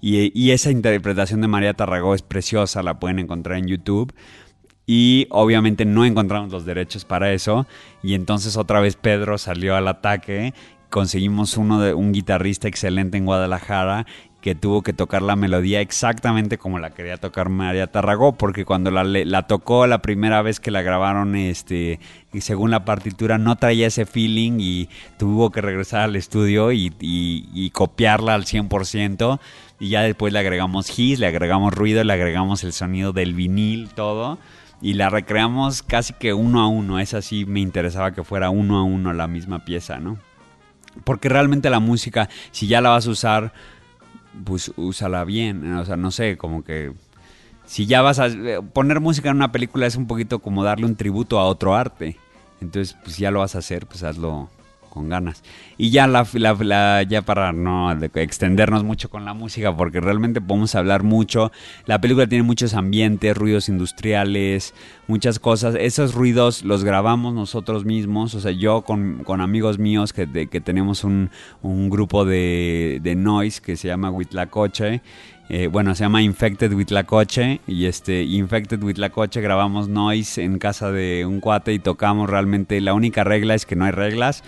[0.00, 4.12] Y, y esa interpretación de María Tarragó es preciosa, la pueden encontrar en YouTube
[4.86, 7.66] y obviamente no encontramos los derechos para eso
[8.02, 10.54] y entonces otra vez Pedro salió al ataque
[10.96, 14.06] conseguimos uno de un guitarrista excelente en Guadalajara
[14.40, 18.90] que tuvo que tocar la melodía exactamente como la quería tocar María Tarragó, porque cuando
[18.90, 22.00] la, la tocó la primera vez que la grabaron, este,
[22.32, 27.70] y según la partitura no traía ese feeling y tuvo que regresar al estudio y,
[27.74, 29.38] copiarla al 100%
[29.78, 33.90] y ya después le agregamos hiss, le agregamos ruido, le agregamos el sonido del vinil,
[33.90, 34.38] todo
[34.80, 37.00] y la recreamos casi que uno a uno.
[37.00, 40.16] Es así, me interesaba que fuera uno a uno la misma pieza, ¿no?
[41.04, 43.52] Porque realmente la música, si ya la vas a usar,
[44.44, 45.76] pues úsala bien.
[45.76, 46.92] O sea, no sé, como que
[47.64, 48.28] si ya vas a
[48.72, 52.16] poner música en una película es un poquito como darle un tributo a otro arte.
[52.60, 54.48] Entonces, pues si ya lo vas a hacer, pues hazlo
[54.96, 55.42] con ganas.
[55.78, 60.74] Y ya la, la, ya para no extendernos mucho con la música, porque realmente podemos
[60.74, 61.52] hablar mucho.
[61.84, 64.74] La película tiene muchos ambientes, ruidos industriales,
[65.06, 65.76] muchas cosas.
[65.78, 68.34] Esos ruidos los grabamos nosotros mismos.
[68.34, 71.30] O sea, yo con, con amigos míos que, que tenemos un,
[71.62, 75.02] un grupo de, de noise que se llama Huitlacoche.
[75.48, 79.88] Eh, bueno, se llama Infected with la Coche y este Infected with la Coche grabamos
[79.88, 83.84] Noise en casa de un cuate y tocamos realmente la única regla es que no
[83.84, 84.42] hay reglas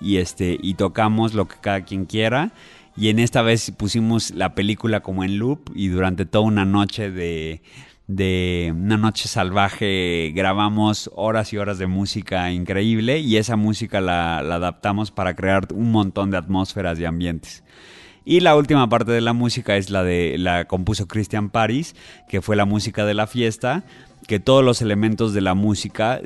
[0.00, 2.52] y este y tocamos lo que cada quien quiera
[2.96, 7.10] y en esta vez pusimos la película como en loop y durante toda una noche
[7.10, 7.60] de
[8.06, 14.40] de una noche salvaje grabamos horas y horas de música increíble y esa música la,
[14.42, 17.64] la adaptamos para crear un montón de atmósferas y ambientes.
[18.24, 21.94] Y la última parte de la música es la de la compuso Christian Paris,
[22.28, 23.84] que fue la música de la fiesta,
[24.26, 26.20] que todos los elementos de la música,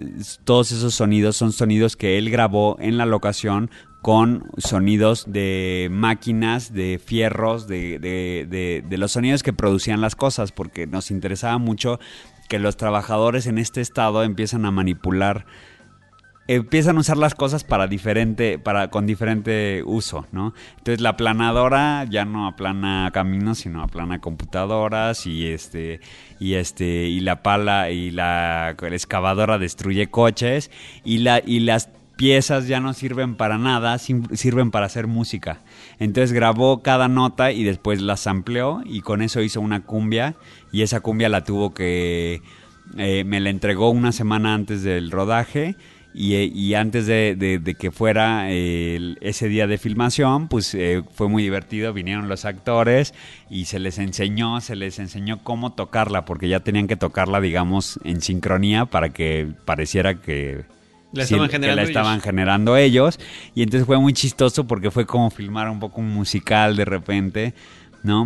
[0.45, 3.71] todos esos sonidos son sonidos que él grabó en la locación
[4.03, 10.53] con sonidos de máquinas, de fierros, de, de, de, los sonidos que producían las cosas,
[10.53, 11.99] porque nos interesaba mucho
[12.49, 15.47] que los trabajadores en este estado empiezan a manipular
[16.49, 20.55] empiezan a usar las cosas para diferente, para, con diferente uso, ¿no?
[20.79, 26.01] Entonces la aplanadora ya no aplana caminos, sino aplana computadoras y este,
[26.41, 30.71] y este, y la pala y la, excavadora destruye coches
[31.05, 35.61] y la, y las piezas ya no sirven para nada, sirven para hacer música.
[35.99, 40.35] Entonces grabó cada nota y después las amplió y con eso hizo una cumbia
[40.73, 42.41] y esa cumbia la tuvo que...
[42.97, 45.77] Eh, me la entregó una semana antes del rodaje
[46.21, 52.29] y, antes de, que fuera ese día de filmación, pues eh, fue muy divertido, vinieron
[52.29, 53.15] los actores
[53.49, 58.01] y se les enseñó, se les enseñó cómo tocarla, porque ya tenían que tocarla, digamos,
[58.03, 60.65] en sincronía para que pareciera que
[61.13, 63.21] la estaban, generando, estaban generando ellos.
[63.55, 67.55] Y entonces fue muy chistoso porque fue como filmar un poco un musical de repente.
[68.03, 68.23] ¿No?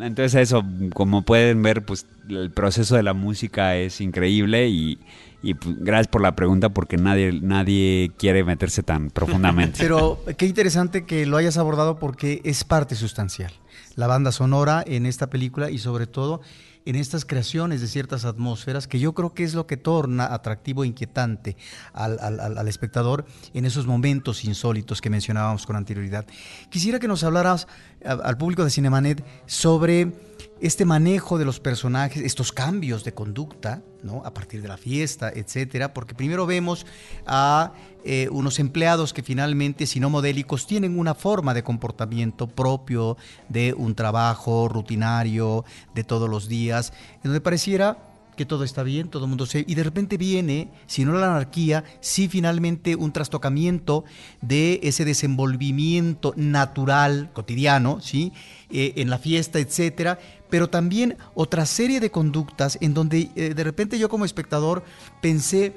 [0.00, 0.64] Entonces eso,
[0.94, 4.98] como pueden ver, pues el proceso de la música es increíble y,
[5.42, 9.78] y pues, gracias por la pregunta porque nadie, nadie quiere meterse tan profundamente.
[9.80, 13.52] Pero qué interesante que lo hayas abordado porque es parte sustancial.
[13.96, 16.40] La banda sonora en esta película y sobre todo
[16.84, 20.84] en estas creaciones de ciertas atmósferas que yo creo que es lo que torna atractivo
[20.84, 21.56] e inquietante
[21.92, 23.24] al, espectador
[23.54, 26.26] en esos momentos insólitos que mencionábamos con anterioridad.
[26.70, 27.68] Quisiera que nos hablaras
[28.04, 30.31] al público de Cinemanet sobre
[30.62, 34.22] este manejo de los personajes, estos cambios de conducta, ¿no?
[34.24, 36.86] A partir de la fiesta, etcétera, porque primero vemos
[37.26, 37.72] a
[38.04, 43.16] eh, unos empleados que finalmente, si no modélicos, tienen una forma de comportamiento propio
[43.48, 45.64] de un trabajo rutinario
[45.96, 49.64] de todos los días, en donde pareciera que todo está bien, todo el mundo se...
[49.66, 54.04] Y de repente viene, si no la anarquía, sí finalmente un trastocamiento
[54.40, 58.32] de ese desenvolvimiento natural, cotidiano, ¿sí?
[58.70, 60.18] Eh, en la fiesta, etcétera,
[60.52, 64.84] pero también otra serie de conductas en donde eh, de repente yo como espectador
[65.22, 65.72] pensé,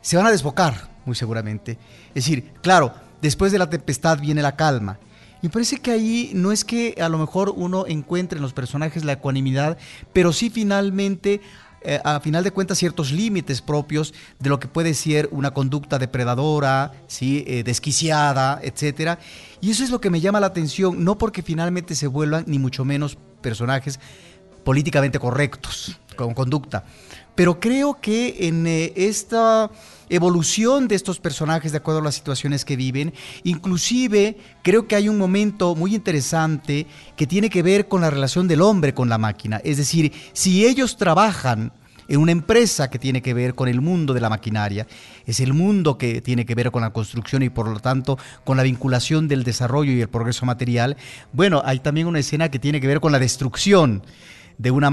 [0.00, 1.72] se van a desbocar, muy seguramente.
[2.14, 4.98] Es decir, claro, después de la tempestad viene la calma.
[5.42, 9.04] Y parece que ahí no es que a lo mejor uno encuentre en los personajes
[9.04, 9.76] la ecuanimidad,
[10.14, 11.42] pero sí finalmente
[11.82, 15.98] eh, a final de cuentas ciertos límites propios de lo que puede ser una conducta
[15.98, 17.44] depredadora, ¿sí?
[17.46, 19.18] Eh, desquiciada, etcétera.
[19.60, 22.58] Y eso es lo que me llama la atención, no porque finalmente se vuelvan ni
[22.58, 23.98] mucho menos personajes
[24.64, 26.84] políticamente correctos con conducta,
[27.40, 29.70] pero creo que en eh, esta
[30.10, 33.14] evolución de estos personajes de acuerdo a las situaciones que viven.
[33.44, 36.86] Inclusive creo que hay un momento muy interesante
[37.16, 39.58] que tiene que ver con la relación del hombre con la máquina.
[39.64, 41.72] Es decir, si ellos trabajan
[42.08, 44.86] en una empresa que tiene que ver con el mundo de la maquinaria,
[45.24, 48.58] es el mundo que tiene que ver con la construcción y por lo tanto con
[48.58, 50.98] la vinculación del desarrollo y el progreso material.
[51.32, 54.02] Bueno, hay también una escena que tiene que ver con la destrucción
[54.60, 54.90] de una,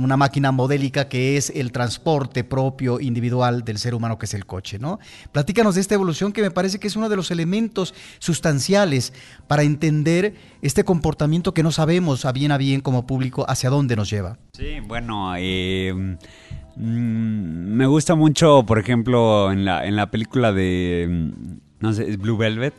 [0.00, 4.44] una máquina modélica que es el transporte propio individual del ser humano, que es el
[4.44, 4.80] coche.
[4.80, 4.98] ¿no?
[5.30, 9.12] Platícanos de esta evolución que me parece que es uno de los elementos sustanciales
[9.46, 13.94] para entender este comportamiento que no sabemos a bien a bien como público hacia dónde
[13.94, 14.36] nos lleva.
[14.52, 21.06] Sí, bueno, eh, mm, me gusta mucho, por ejemplo, en la, en la película de,
[21.08, 21.30] mm,
[21.78, 22.74] no sé, Blue Velvet.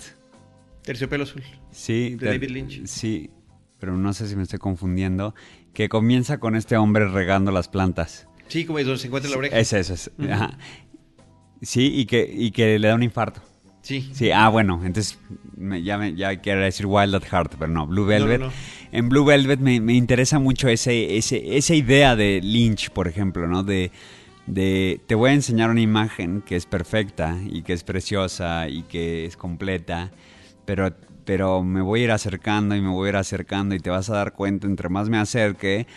[0.82, 1.44] Terciopelo azul.
[1.72, 2.16] Sí.
[2.16, 2.86] De David Lynch.
[2.88, 3.30] Sí,
[3.80, 5.34] pero no sé si me estoy confundiendo.
[5.76, 8.28] Que comienza con este hombre regando las plantas.
[8.47, 9.59] Sí, como es donde se encuentra la oreja.
[9.59, 10.11] Ese, ese, ese.
[10.32, 10.57] Ajá.
[11.61, 13.41] Sí, y que, y que le da un infarto.
[13.82, 14.09] Sí.
[14.13, 15.19] Sí, ah, bueno, entonces
[15.55, 18.39] me, ya, me, ya quiero decir Wild at Heart, pero no, Blue Velvet.
[18.39, 18.57] No, no, no.
[18.91, 23.47] En Blue Velvet me, me interesa mucho ese, ese, esa idea de Lynch, por ejemplo,
[23.47, 23.61] ¿no?
[23.61, 23.91] De,
[24.47, 28.84] de te voy a enseñar una imagen que es perfecta y que es preciosa y
[28.84, 30.11] que es completa,
[30.65, 30.95] pero,
[31.26, 34.09] pero me voy a ir acercando y me voy a ir acercando y te vas
[34.09, 35.88] a dar cuenta entre más me acerque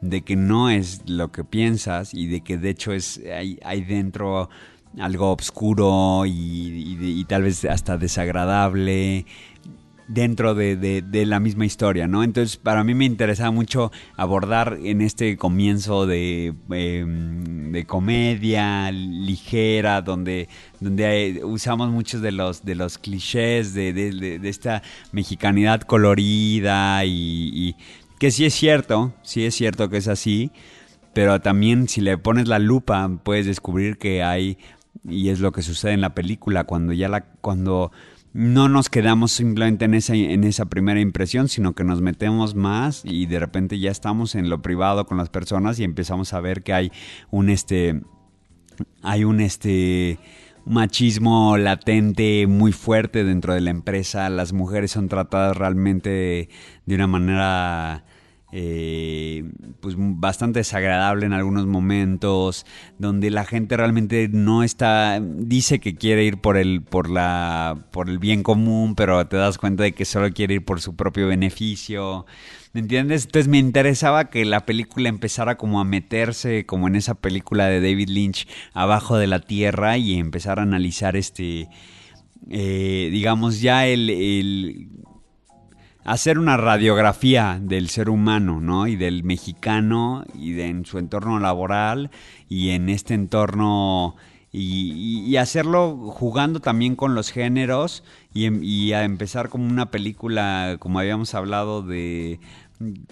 [0.00, 3.82] de que no es lo que piensas y de que de hecho es hay, hay
[3.82, 4.48] dentro
[4.98, 9.26] algo oscuro y, y- y tal vez hasta desagradable
[10.08, 12.22] dentro de, de- la misma historia, ¿no?
[12.24, 20.00] Entonces, para mí me interesaba mucho abordar en este comienzo de, eh, de comedia ligera,
[20.02, 20.48] donde,
[20.80, 24.82] donde usamos muchos de los, de los clichés de- de esta
[25.12, 27.76] mexicanidad colorida y, y
[28.18, 30.50] que sí es cierto, sí es cierto que es así,
[31.14, 34.58] pero también si le pones la lupa puedes descubrir que hay
[35.08, 37.92] y es lo que sucede en la película cuando ya la cuando
[38.38, 43.02] no nos quedamos simplemente en esa en esa primera impresión sino que nos metemos más
[43.04, 46.62] y de repente ya estamos en lo privado con las personas y empezamos a ver
[46.62, 46.92] que hay
[47.32, 48.00] un este
[49.02, 50.20] hay un este
[50.64, 54.28] machismo latente muy fuerte dentro de la empresa.
[54.28, 56.48] Las mujeres son tratadas realmente
[56.86, 58.04] de una manera
[58.50, 59.44] eh,
[59.80, 62.64] pues bastante desagradable en algunos momentos,
[62.98, 68.08] donde la gente realmente no está, dice que quiere ir por el, por la, por
[68.08, 71.28] el bien común, pero te das cuenta de que solo quiere ir por su propio
[71.28, 72.26] beneficio.
[72.72, 73.24] ¿Me entiendes?
[73.24, 77.80] Entonces me interesaba que la película empezara como a meterse, como en esa película de
[77.80, 81.68] David Lynch, abajo de la tierra y empezar a analizar este,
[82.50, 84.88] eh, digamos, ya el, el
[86.08, 88.86] hacer una radiografía del ser humano, ¿no?
[88.86, 92.10] Y del mexicano y de en su entorno laboral
[92.48, 94.16] y en este entorno
[94.50, 98.02] y, hacerlo jugando también con los géneros
[98.32, 102.40] y, em- y a empezar como una película, como habíamos hablado de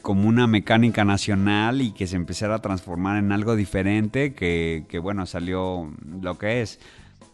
[0.02, 4.98] como una mecánica nacional y que se empezara a transformar en algo diferente que, que,
[5.00, 5.92] bueno, salió
[6.22, 6.78] lo que es.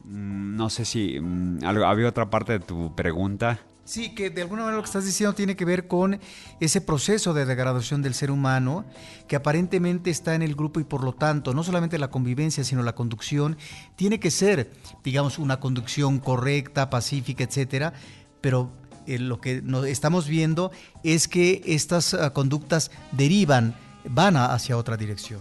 [0.05, 3.61] Mm, No sé si mm, había otra parte de tu pregunta.
[3.85, 6.21] Sí, que de alguna manera lo que estás diciendo tiene que ver con
[6.61, 8.85] ese proceso de degradación del ser humano
[9.27, 12.83] que aparentemente está en el grupo y por lo tanto no solamente la convivencia sino
[12.85, 13.57] la conducción
[13.97, 14.71] tiene que ser,
[15.03, 17.93] digamos, una conducción correcta, pacífica, etcétera,
[18.41, 18.71] pero
[19.09, 20.71] eh, lo que estamos viendo
[21.03, 23.75] es que estas ah, conductas derivan,
[24.09, 25.41] van a- hacia otra dirección.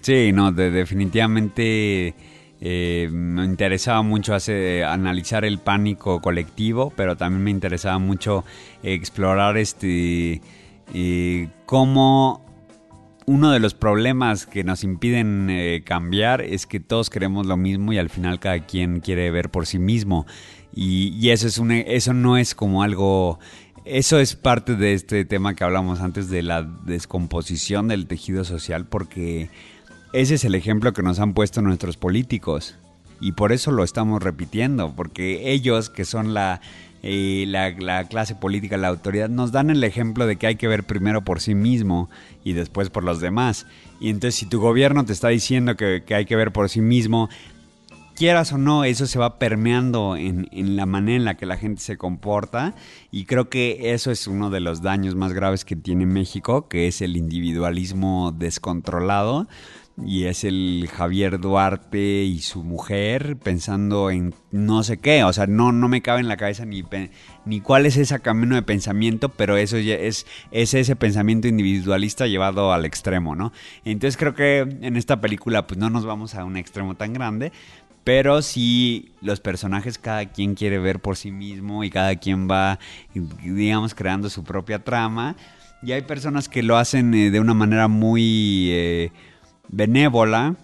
[0.00, 2.14] Sí, no, de- definitivamente
[2.66, 8.42] eh, me interesaba mucho hacer, analizar el pánico colectivo, pero también me interesaba mucho
[8.82, 10.40] explorar este
[10.94, 12.42] eh, cómo
[13.26, 17.92] uno de los problemas que nos impiden eh, cambiar es que todos queremos lo mismo
[17.92, 20.26] y al final cada quien quiere ver por sí mismo.
[20.74, 23.38] Y, eso, es eso no es como algo...
[23.84, 28.86] Eso es parte de este tema que hablamos antes de la descomposición del tejido social
[28.86, 29.50] porque
[30.14, 32.76] ese es el ejemplo que nos han puesto nuestros políticos.
[33.20, 36.60] Y por eso lo estamos repitiendo, porque ellos, que son la,
[37.02, 40.68] eh, la, la clase política, la autoridad, nos dan el ejemplo de que hay que
[40.68, 42.08] ver primero por sí mismo
[42.44, 43.66] y después por los demás.
[43.98, 46.80] Y entonces si tu gobierno te está diciendo que, que hay que ver por sí
[46.80, 47.28] mismo,
[48.14, 51.56] quieras o no, eso se va permeando en, en la manera en la que la
[51.56, 52.76] gente se comporta
[53.10, 56.86] y creo que eso es uno de los daños más graves que tiene México, que
[56.86, 59.48] es el individualismo descontrolado
[60.02, 65.46] y es el Javier Duarte y su mujer pensando en no sé qué, o sea,
[65.46, 66.84] no, no me cabe en la cabeza ni,
[67.44, 72.26] ni cuál es ese camino de pensamiento, pero eso ya es, es ese pensamiento individualista
[72.26, 73.52] llevado al extremo, ¿no?
[73.84, 77.52] Entonces creo que en esta película pues no nos vamos a un extremo tan grande,
[78.02, 82.78] pero sí los personajes cada quien quiere ver por sí mismo y cada quien va,
[83.14, 85.36] digamos, creando su propia trama.
[85.82, 89.12] Y hay personas que lo hacen eh, de una manera muy eh,
[89.68, 90.56] benévola.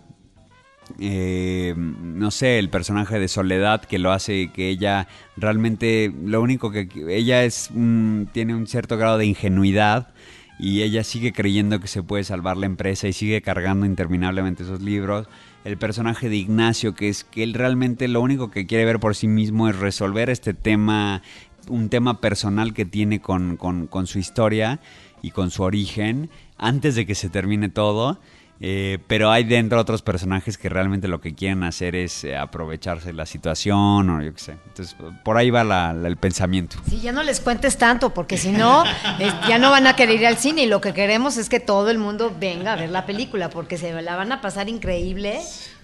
[0.98, 6.72] Eh, no sé, el personaje de Soledad que lo hace que ella realmente lo único
[6.72, 10.12] que ella es un- tiene un cierto grado de ingenuidad
[10.58, 14.82] y ella sigue creyendo que se puede salvar la empresa y sigue cargando interminablemente esos
[14.82, 15.28] libros.
[15.64, 19.14] El personaje de Ignacio, que es que él realmente lo único que quiere ver por
[19.14, 21.22] sí mismo es resolver este tema,
[21.68, 24.80] un tema personal que tiene con, con, con su historia
[25.22, 28.20] y con su origen antes de que se termine todo
[28.62, 33.06] eh, pero hay dentro otros personajes que realmente lo que quieren hacer es eh, aprovecharse
[33.06, 34.52] de la situación o yo qué sé.
[34.66, 34.94] Entonces,
[35.24, 36.76] por ahí va el pensamiento.
[36.86, 38.84] Sí, ya no les cuentes tanto, porque si no,
[39.48, 41.88] ya no van a querer ir al cine y lo que queremos es que todo
[41.88, 45.40] el mundo venga a ver la película, porque se la van a pasar increíble.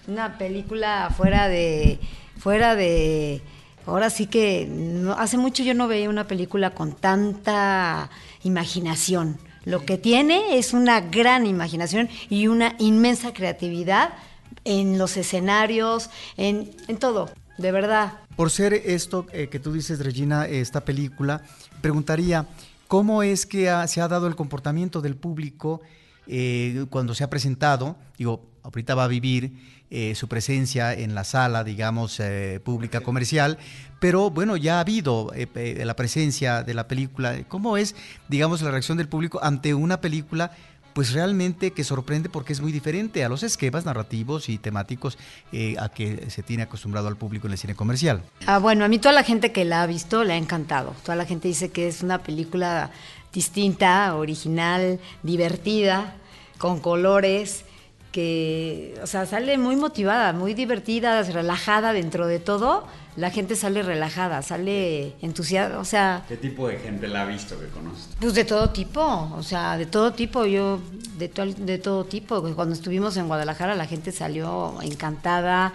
[0.07, 1.99] Una película fuera de...
[2.39, 3.41] fuera de
[3.87, 4.68] ahora sí que
[5.16, 8.11] hace mucho yo no veía una película con tanta
[8.43, 9.39] imaginación.
[9.67, 14.14] Lo que tiene es una gran imaginación y una inmensa creatividad
[14.64, 18.12] en los escenarios, en, todo, de verdad.
[18.37, 21.43] Por ser esto eh, que tú dices, Regina, esta película,
[21.81, 22.47] preguntaría,
[22.87, 25.81] ¿cómo es que se ha dado el comportamiento del público
[26.27, 27.97] eh, cuando se ha presentado?
[28.18, 29.53] Digo, ahorita va a vivir
[29.91, 33.59] eh, su presencia en la sala, digamos, eh, pública comercial,
[34.01, 37.45] pero bueno, ya ha habido la presencia de la película.
[37.49, 37.95] ¿Cómo es,
[38.29, 40.51] digamos, la reacción del público ante una película?
[40.93, 45.18] Pues realmente que sorprende porque es muy diferente a los esquemas narrativos y temáticos
[45.79, 48.22] a que se tiene acostumbrado al público en el cine comercial.
[48.47, 50.95] Ah, bueno, a mí toda la gente que la ha visto le ha encantado.
[51.03, 52.91] Toda la gente dice que es una película
[53.37, 56.16] distinta, original, divertida,
[56.57, 57.64] con colores
[58.11, 62.87] que, o sea, sale muy motivada, muy divertida, relajada dentro de todo.
[63.14, 66.24] La gente sale relajada, sale entusiasmada, o sea...
[66.26, 68.09] ¿Qué tipo de gente la ha visto que conoces?
[68.18, 69.03] Pues de todo tipo,
[69.37, 70.80] o sea, de todo tipo, yo,
[71.18, 72.43] de, de todo tipo.
[72.55, 75.74] Cuando estuvimos en Guadalajara la gente salió encantada.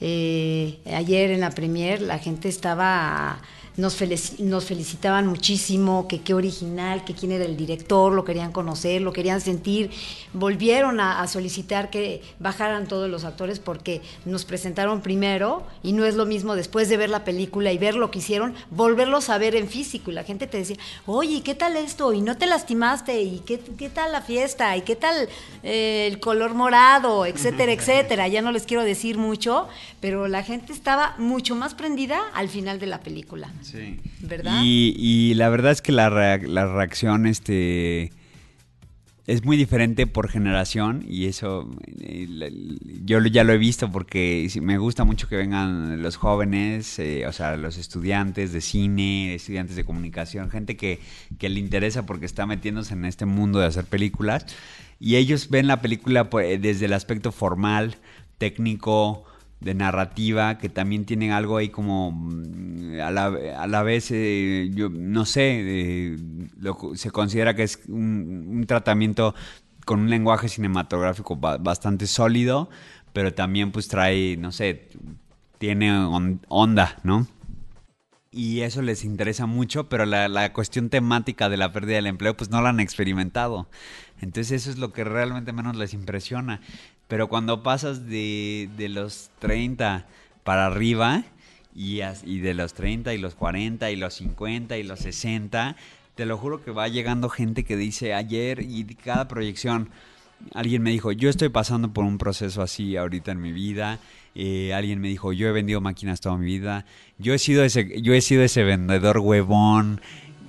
[0.00, 3.40] Eh, ayer en la premier la gente estaba
[3.78, 3.96] nos,
[4.40, 9.12] nos felicitaban muchísimo, que qué original, que quién era el director, lo querían conocer, lo
[9.12, 9.90] querían sentir.
[10.32, 16.16] Volvieron a, solicitar que bajaran todos los actores porque nos presentaron primero y no es
[16.16, 19.54] lo mismo después de ver la película y ver lo que hicieron, volverlos a ver
[19.54, 20.10] en físico.
[20.10, 20.76] Y la gente te decía,
[21.06, 22.12] oye, ¿qué tal esto?
[22.12, 25.28] Y no te lastimaste, y qué, qué tal la fiesta, y qué tal
[25.62, 28.26] eh, el color morado, etcétera, etcétera.
[28.26, 29.68] Ya no les quiero decir mucho,
[30.00, 33.52] pero la gente estaba mucho más prendida al final de la película.
[33.70, 34.00] Sí.
[34.20, 34.62] ¿Verdad?
[34.64, 36.08] Y, la verdad es que la,
[36.38, 38.10] la reacción este,
[39.28, 42.50] es muy diferente por generación y eso eh,
[43.04, 47.32] yo ya lo he visto porque me gusta mucho que vengan los jóvenes, eh, o
[47.32, 50.98] sea, los estudiantes de cine, estudiantes de comunicación, gente que,
[51.38, 54.46] que le interesa porque está metiéndose en este mundo de hacer películas
[54.98, 57.96] y ellos ven la película pues, desde el aspecto formal,
[58.38, 59.24] técnico,
[59.60, 63.26] de narrativa que también tienen algo ahí como mm, a la,
[63.58, 66.16] a la vez, eh, yo no sé, eh,
[66.94, 69.34] se considera que es un, tratamiento
[69.84, 72.68] con un lenguaje cinematográfico bastante sólido,
[73.12, 74.88] pero también pues trae, no sé,
[75.58, 75.92] tiene
[76.48, 77.26] onda, ¿no?
[78.30, 82.36] Y eso les interesa mucho, pero la, la cuestión temática de la pérdida del empleo
[82.36, 83.68] pues no la han experimentado.
[84.20, 86.60] Entonces eso es lo que realmente menos les impresiona.
[87.08, 90.06] Pero cuando pasas de, los 30
[90.44, 91.24] para arriba,
[91.74, 95.76] y, y, de los 30 y los 40 y los 50 y los 60,
[96.14, 99.88] te lo juro que va llegando gente que dice ayer y cada proyección,
[100.52, 104.00] alguien me dijo, yo estoy pasando por un proceso así ahorita en mi vida.
[104.34, 106.84] Eh, alguien me dijo, yo he vendido máquinas toda mi vida.
[107.18, 110.00] Yo he sido ese, yo he sido ese vendedor huevón,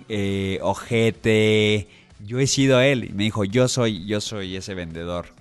[0.10, 1.88] eh, ojete.
[2.26, 3.06] Yo he sido él.
[3.06, 5.39] Y me dijo, yo soy, yo soy ese vendedor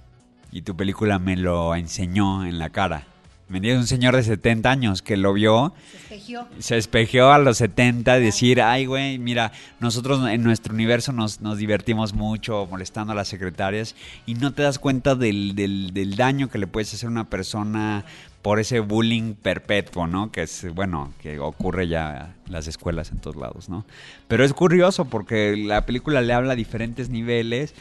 [0.53, 3.07] y tu película me lo enseñó en la cara.
[3.49, 5.73] Me un señor de 70 años que lo vio.
[5.91, 6.49] Se espejeó.
[6.59, 11.57] Se espejeó a los 70 decir, ay, güey, mira, nosotros en nuestro universo nos, nos,
[11.57, 13.95] divertimos mucho molestando a las secretarias
[14.27, 17.31] y no te das cuenta del, del, del, daño que le puedes hacer a una
[17.31, 18.05] persona
[18.43, 20.31] por ese bullying perpetuo, ¿no?
[20.31, 23.87] Que es, bueno, que ocurre ya en las escuelas en todos lados, ¿no?
[24.29, 27.75] Pero es curioso porque la película le habla a diferentes niveles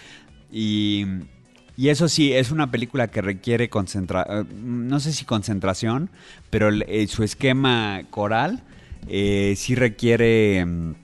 [0.49, 1.05] y
[1.79, 6.09] y eso sí, es una película que requiere concentración, eh, no sé si concentración,
[6.49, 8.63] pero eh, su esquema coral
[9.07, 10.65] eh, sí requiere...
[10.65, 10.95] Mm,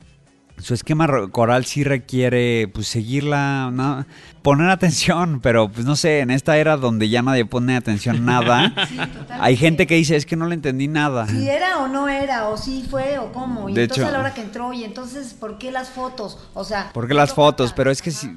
[0.58, 4.06] su esquema coral sí requiere pues seguirla,
[4.44, 8.74] poner atención, pero pues no sé, en esta era donde ya nadie pone atención nada,
[9.30, 11.28] hay gente que dice, es que no le entendí nada.
[11.28, 14.34] Si era o no era, o si fue o cómo, y entonces a la hora
[14.34, 16.38] que entró, y entonces, ¿por qué las fotos?
[16.54, 16.92] O sea...
[16.94, 17.74] ¿Por qué las fotos?
[17.74, 18.30] Pero es que si,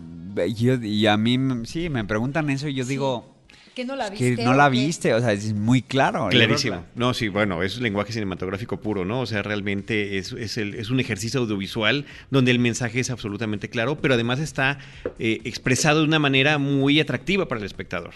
[0.45, 3.35] y a mí sí me preguntan eso y yo digo,
[3.75, 4.45] que no la que viste.
[4.45, 6.29] no o la viste, o sea, es muy claro.
[6.31, 6.85] Clarísimo.
[6.95, 9.21] No, sí, bueno, es lenguaje cinematográfico puro, ¿no?
[9.21, 13.69] O sea, realmente es, es, el- es un ejercicio audiovisual donde el mensaje es absolutamente
[13.69, 14.79] claro, pero además está
[15.19, 18.15] eh, expresado de una manera muy atractiva para el espectador.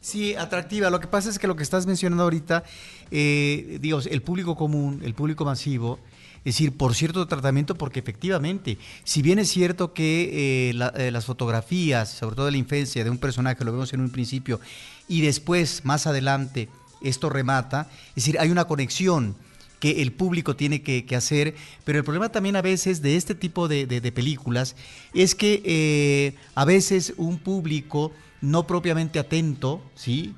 [0.00, 0.88] Sí, atractiva.
[0.88, 2.62] Lo que pasa es que lo que estás mencionando ahorita,
[3.10, 5.98] eh, digo, el público común, el público masivo,
[6.46, 11.10] es decir, por cierto tratamiento, porque efectivamente, si bien es cierto que eh, la- eh,
[11.10, 14.60] las fotografías, sobre todo de la infancia de un personaje, lo vemos en un principio,
[15.08, 16.68] y después, más adelante,
[17.02, 19.34] esto remata, es decir, hay una conexión
[19.80, 23.34] que el público tiene que, que hacer, pero el problema también a veces de este
[23.34, 24.76] tipo de, de- de películas
[25.14, 30.32] es que eh, a veces un público no propiamente atento, ¿sí?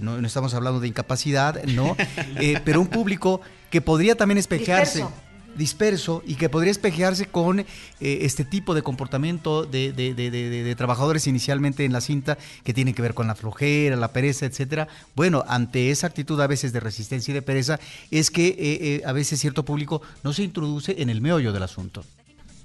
[0.00, 1.96] No, no estamos hablando de incapacidad, ¿no?
[2.40, 3.40] Eh, pero un público
[3.70, 5.00] que podría también espejearse.
[5.00, 5.29] Disperso.
[5.56, 7.64] Disperso y que podría espejearse con eh,
[8.00, 12.94] este tipo de comportamiento de, de- de- de- trabajadores inicialmente en la cinta que tiene
[12.94, 14.88] que ver con la flojera, la pereza, etcétera.
[15.14, 17.78] Bueno, ante esa actitud a veces de resistencia y de pereza,
[18.10, 21.62] es que eh, eh, a veces cierto público no se introduce en el meollo del
[21.62, 22.04] asunto.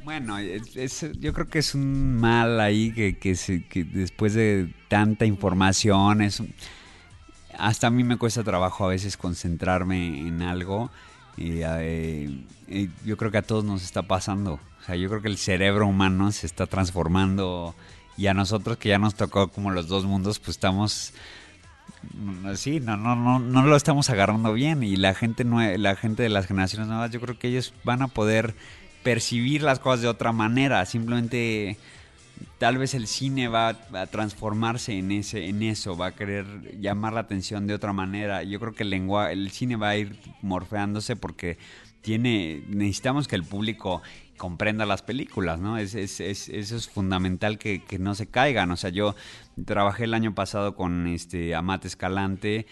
[0.04, 5.26] Bueno, yo creo que es un mal ahí que, que, se- que después de tanta
[5.26, 6.44] información, es,
[7.58, 10.92] hasta a mí me cuesta trabajo a veces concentrarme en algo.
[11.38, 14.54] Y, eh, y yo creo que a todos nos está pasando.
[14.54, 17.76] O sea, yo creo que el cerebro humano se está transformando
[18.18, 21.14] y a nosotros que ya nos tocó como los dos mundos, pues estamos
[22.14, 26.24] no, Sí, no, no, no, no lo estamos agarrando bien y la gente la gente
[26.24, 28.56] de las generaciones nuevas, yo creo que ellos van a poder
[29.04, 30.86] percibir las cosas de otra manera.
[30.86, 31.78] Simplemente,
[32.58, 36.46] tal vez el cine va a, transformarse en ese, en eso, va a querer
[36.80, 38.44] llamar la atención de otra manera.
[38.44, 41.58] Yo creo que el lenguaje, el cine va a ir morfeándose porque
[42.02, 44.02] tiene, necesitamos que el público
[44.38, 45.78] comprenda las películas, ¿no?
[45.78, 48.70] Es, es- es- eso es fundamental que, que no se caigan.
[48.72, 49.16] O sea, yo
[49.66, 52.68] trabajé el año pasado con este Amate Escalante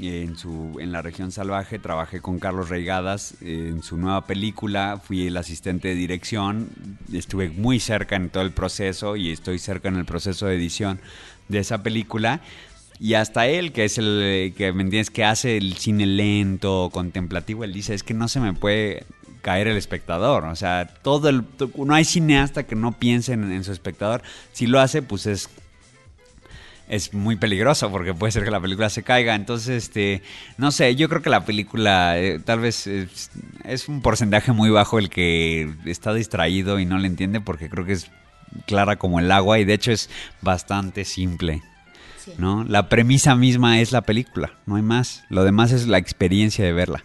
[0.00, 5.00] en su en la región salvaje, trabajé con Carlos Reigadas eh, en su nueva película,
[5.02, 6.68] fui el asistente de dirección,
[7.12, 11.00] estuve muy cerca en todo el proceso y estoy cerca en el proceso de edición
[11.48, 12.40] de esa película.
[12.98, 17.64] Y hasta él, que es el que me entiendes, que hace el cine lento, contemplativo,
[17.64, 19.06] él dice, es que no se me puede
[19.40, 20.44] caer el espectador.
[20.44, 21.44] O sea, todo el,
[21.76, 24.22] no hay cineasta que no piense en, en su espectador.
[24.52, 25.48] Si lo hace, pues es
[26.90, 29.36] es muy peligroso porque puede ser que la película se caiga.
[29.36, 30.22] Entonces, este,
[30.58, 33.30] no sé, yo creo que la película eh, tal vez es,
[33.64, 37.86] es un porcentaje muy bajo el que está distraído y no le entiende porque creo
[37.86, 38.10] que es
[38.66, 40.10] clara como el agua y de hecho es
[40.42, 41.62] bastante simple.
[42.18, 42.32] Sí.
[42.38, 42.64] ¿no?
[42.64, 45.24] La premisa misma es la película, no hay más.
[45.30, 47.04] Lo demás es la experiencia de verla.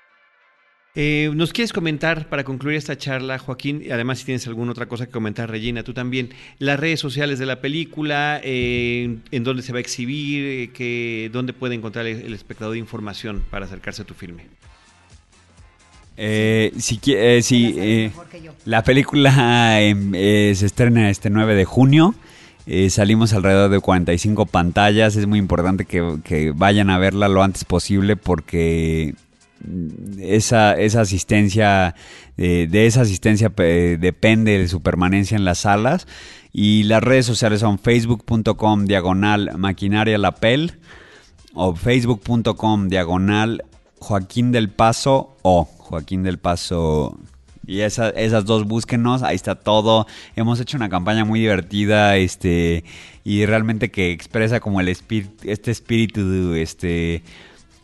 [0.96, 3.82] Eh, ¿Nos quieres comentar para concluir esta charla, Joaquín?
[3.86, 6.30] Y Además, si tienes alguna otra cosa que comentar, Regina, tú también.
[6.60, 11.30] Las redes sociales de la película, eh, en dónde se va a exhibir, eh, que,
[11.34, 14.44] dónde puede encontrar el, el espectador información para acercarse a tu filme.
[16.18, 18.12] Eh, si, eh, si, eh,
[18.64, 22.16] la película se estrena este 9 de junio.
[22.68, 25.16] Eh, salimos alrededor de 45 pantallas.
[25.16, 29.14] Es muy importante que, que vayan a verla lo antes posible porque
[30.20, 31.96] esa, esa asistencia,
[32.38, 36.08] eh, de esa asistencia depende de su permanencia en las salas.
[36.52, 40.74] Y las redes sociales son facebook.com diagonal maquinaria lapel
[41.54, 43.64] o facebook.com diagonal
[44.00, 47.18] Joaquín del Paso o Joaquín del Paso.
[47.68, 50.06] Y esa- esas dos búsquenos, ahí está todo.
[50.36, 52.84] Hemos hecho una campaña muy divertida, este,
[53.24, 57.24] y realmente que expresa como el espíritu, este espíritu, este,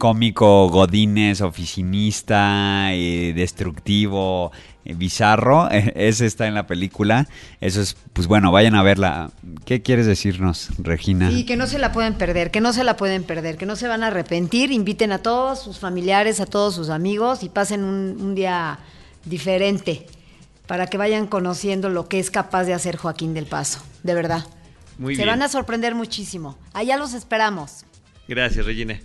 [0.02, 4.52] cómico, godines, oficinista, eh, destructivo,
[4.84, 5.70] eh, bizarro.
[5.72, 7.28] Ese está en la película.
[7.60, 9.30] Eso es, pues bueno, vayan a verla.
[9.64, 11.30] ¿Qué quieres decirnos, Regina?
[11.30, 13.76] Sí, que no se la pueden perder, que no se la pueden perder, que no
[13.76, 14.72] se van a arrepentir.
[14.72, 18.80] Inviten a todos sus familiares, a todos sus amigos y pasen un, un día
[19.26, 20.08] diferente
[20.66, 24.48] para que vayan conociendo lo que es capaz de hacer Joaquín del Paso, de verdad.
[24.98, 25.34] Muy se bien.
[25.36, 26.58] van a sorprender muchísimo.
[26.74, 27.86] Allá los esperamos.
[28.28, 29.00] Gracias, Regina.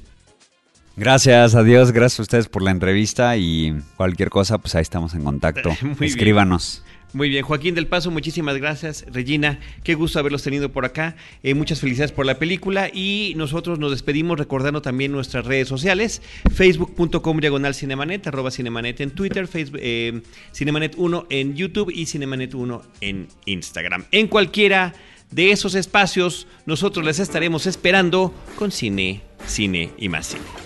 [0.97, 5.25] Gracias, adiós, gracias a ustedes por la entrevista y cualquier cosa, pues ahí estamos en
[5.25, 5.69] contacto.
[5.83, 6.11] Muy bien.
[6.11, 6.83] Escríbanos.
[7.13, 9.05] Muy bien, Joaquín del Paso, muchísimas gracias.
[9.11, 11.17] Regina, qué gusto haberlos tenido por acá.
[11.43, 16.21] Eh, muchas felicidades por la película y nosotros nos despedimos recordando también nuestras redes sociales,
[16.53, 20.21] facebook.com diagonal cinemanet, arroba cinemanet en Twitter, Facebook, eh,
[20.53, 24.05] cinemanet 1 en YouTube y cinemanet 1 en Instagram.
[24.13, 24.95] En cualquiera
[25.31, 30.66] de esos espacios, nosotros les estaremos esperando con cine, cine y más cine.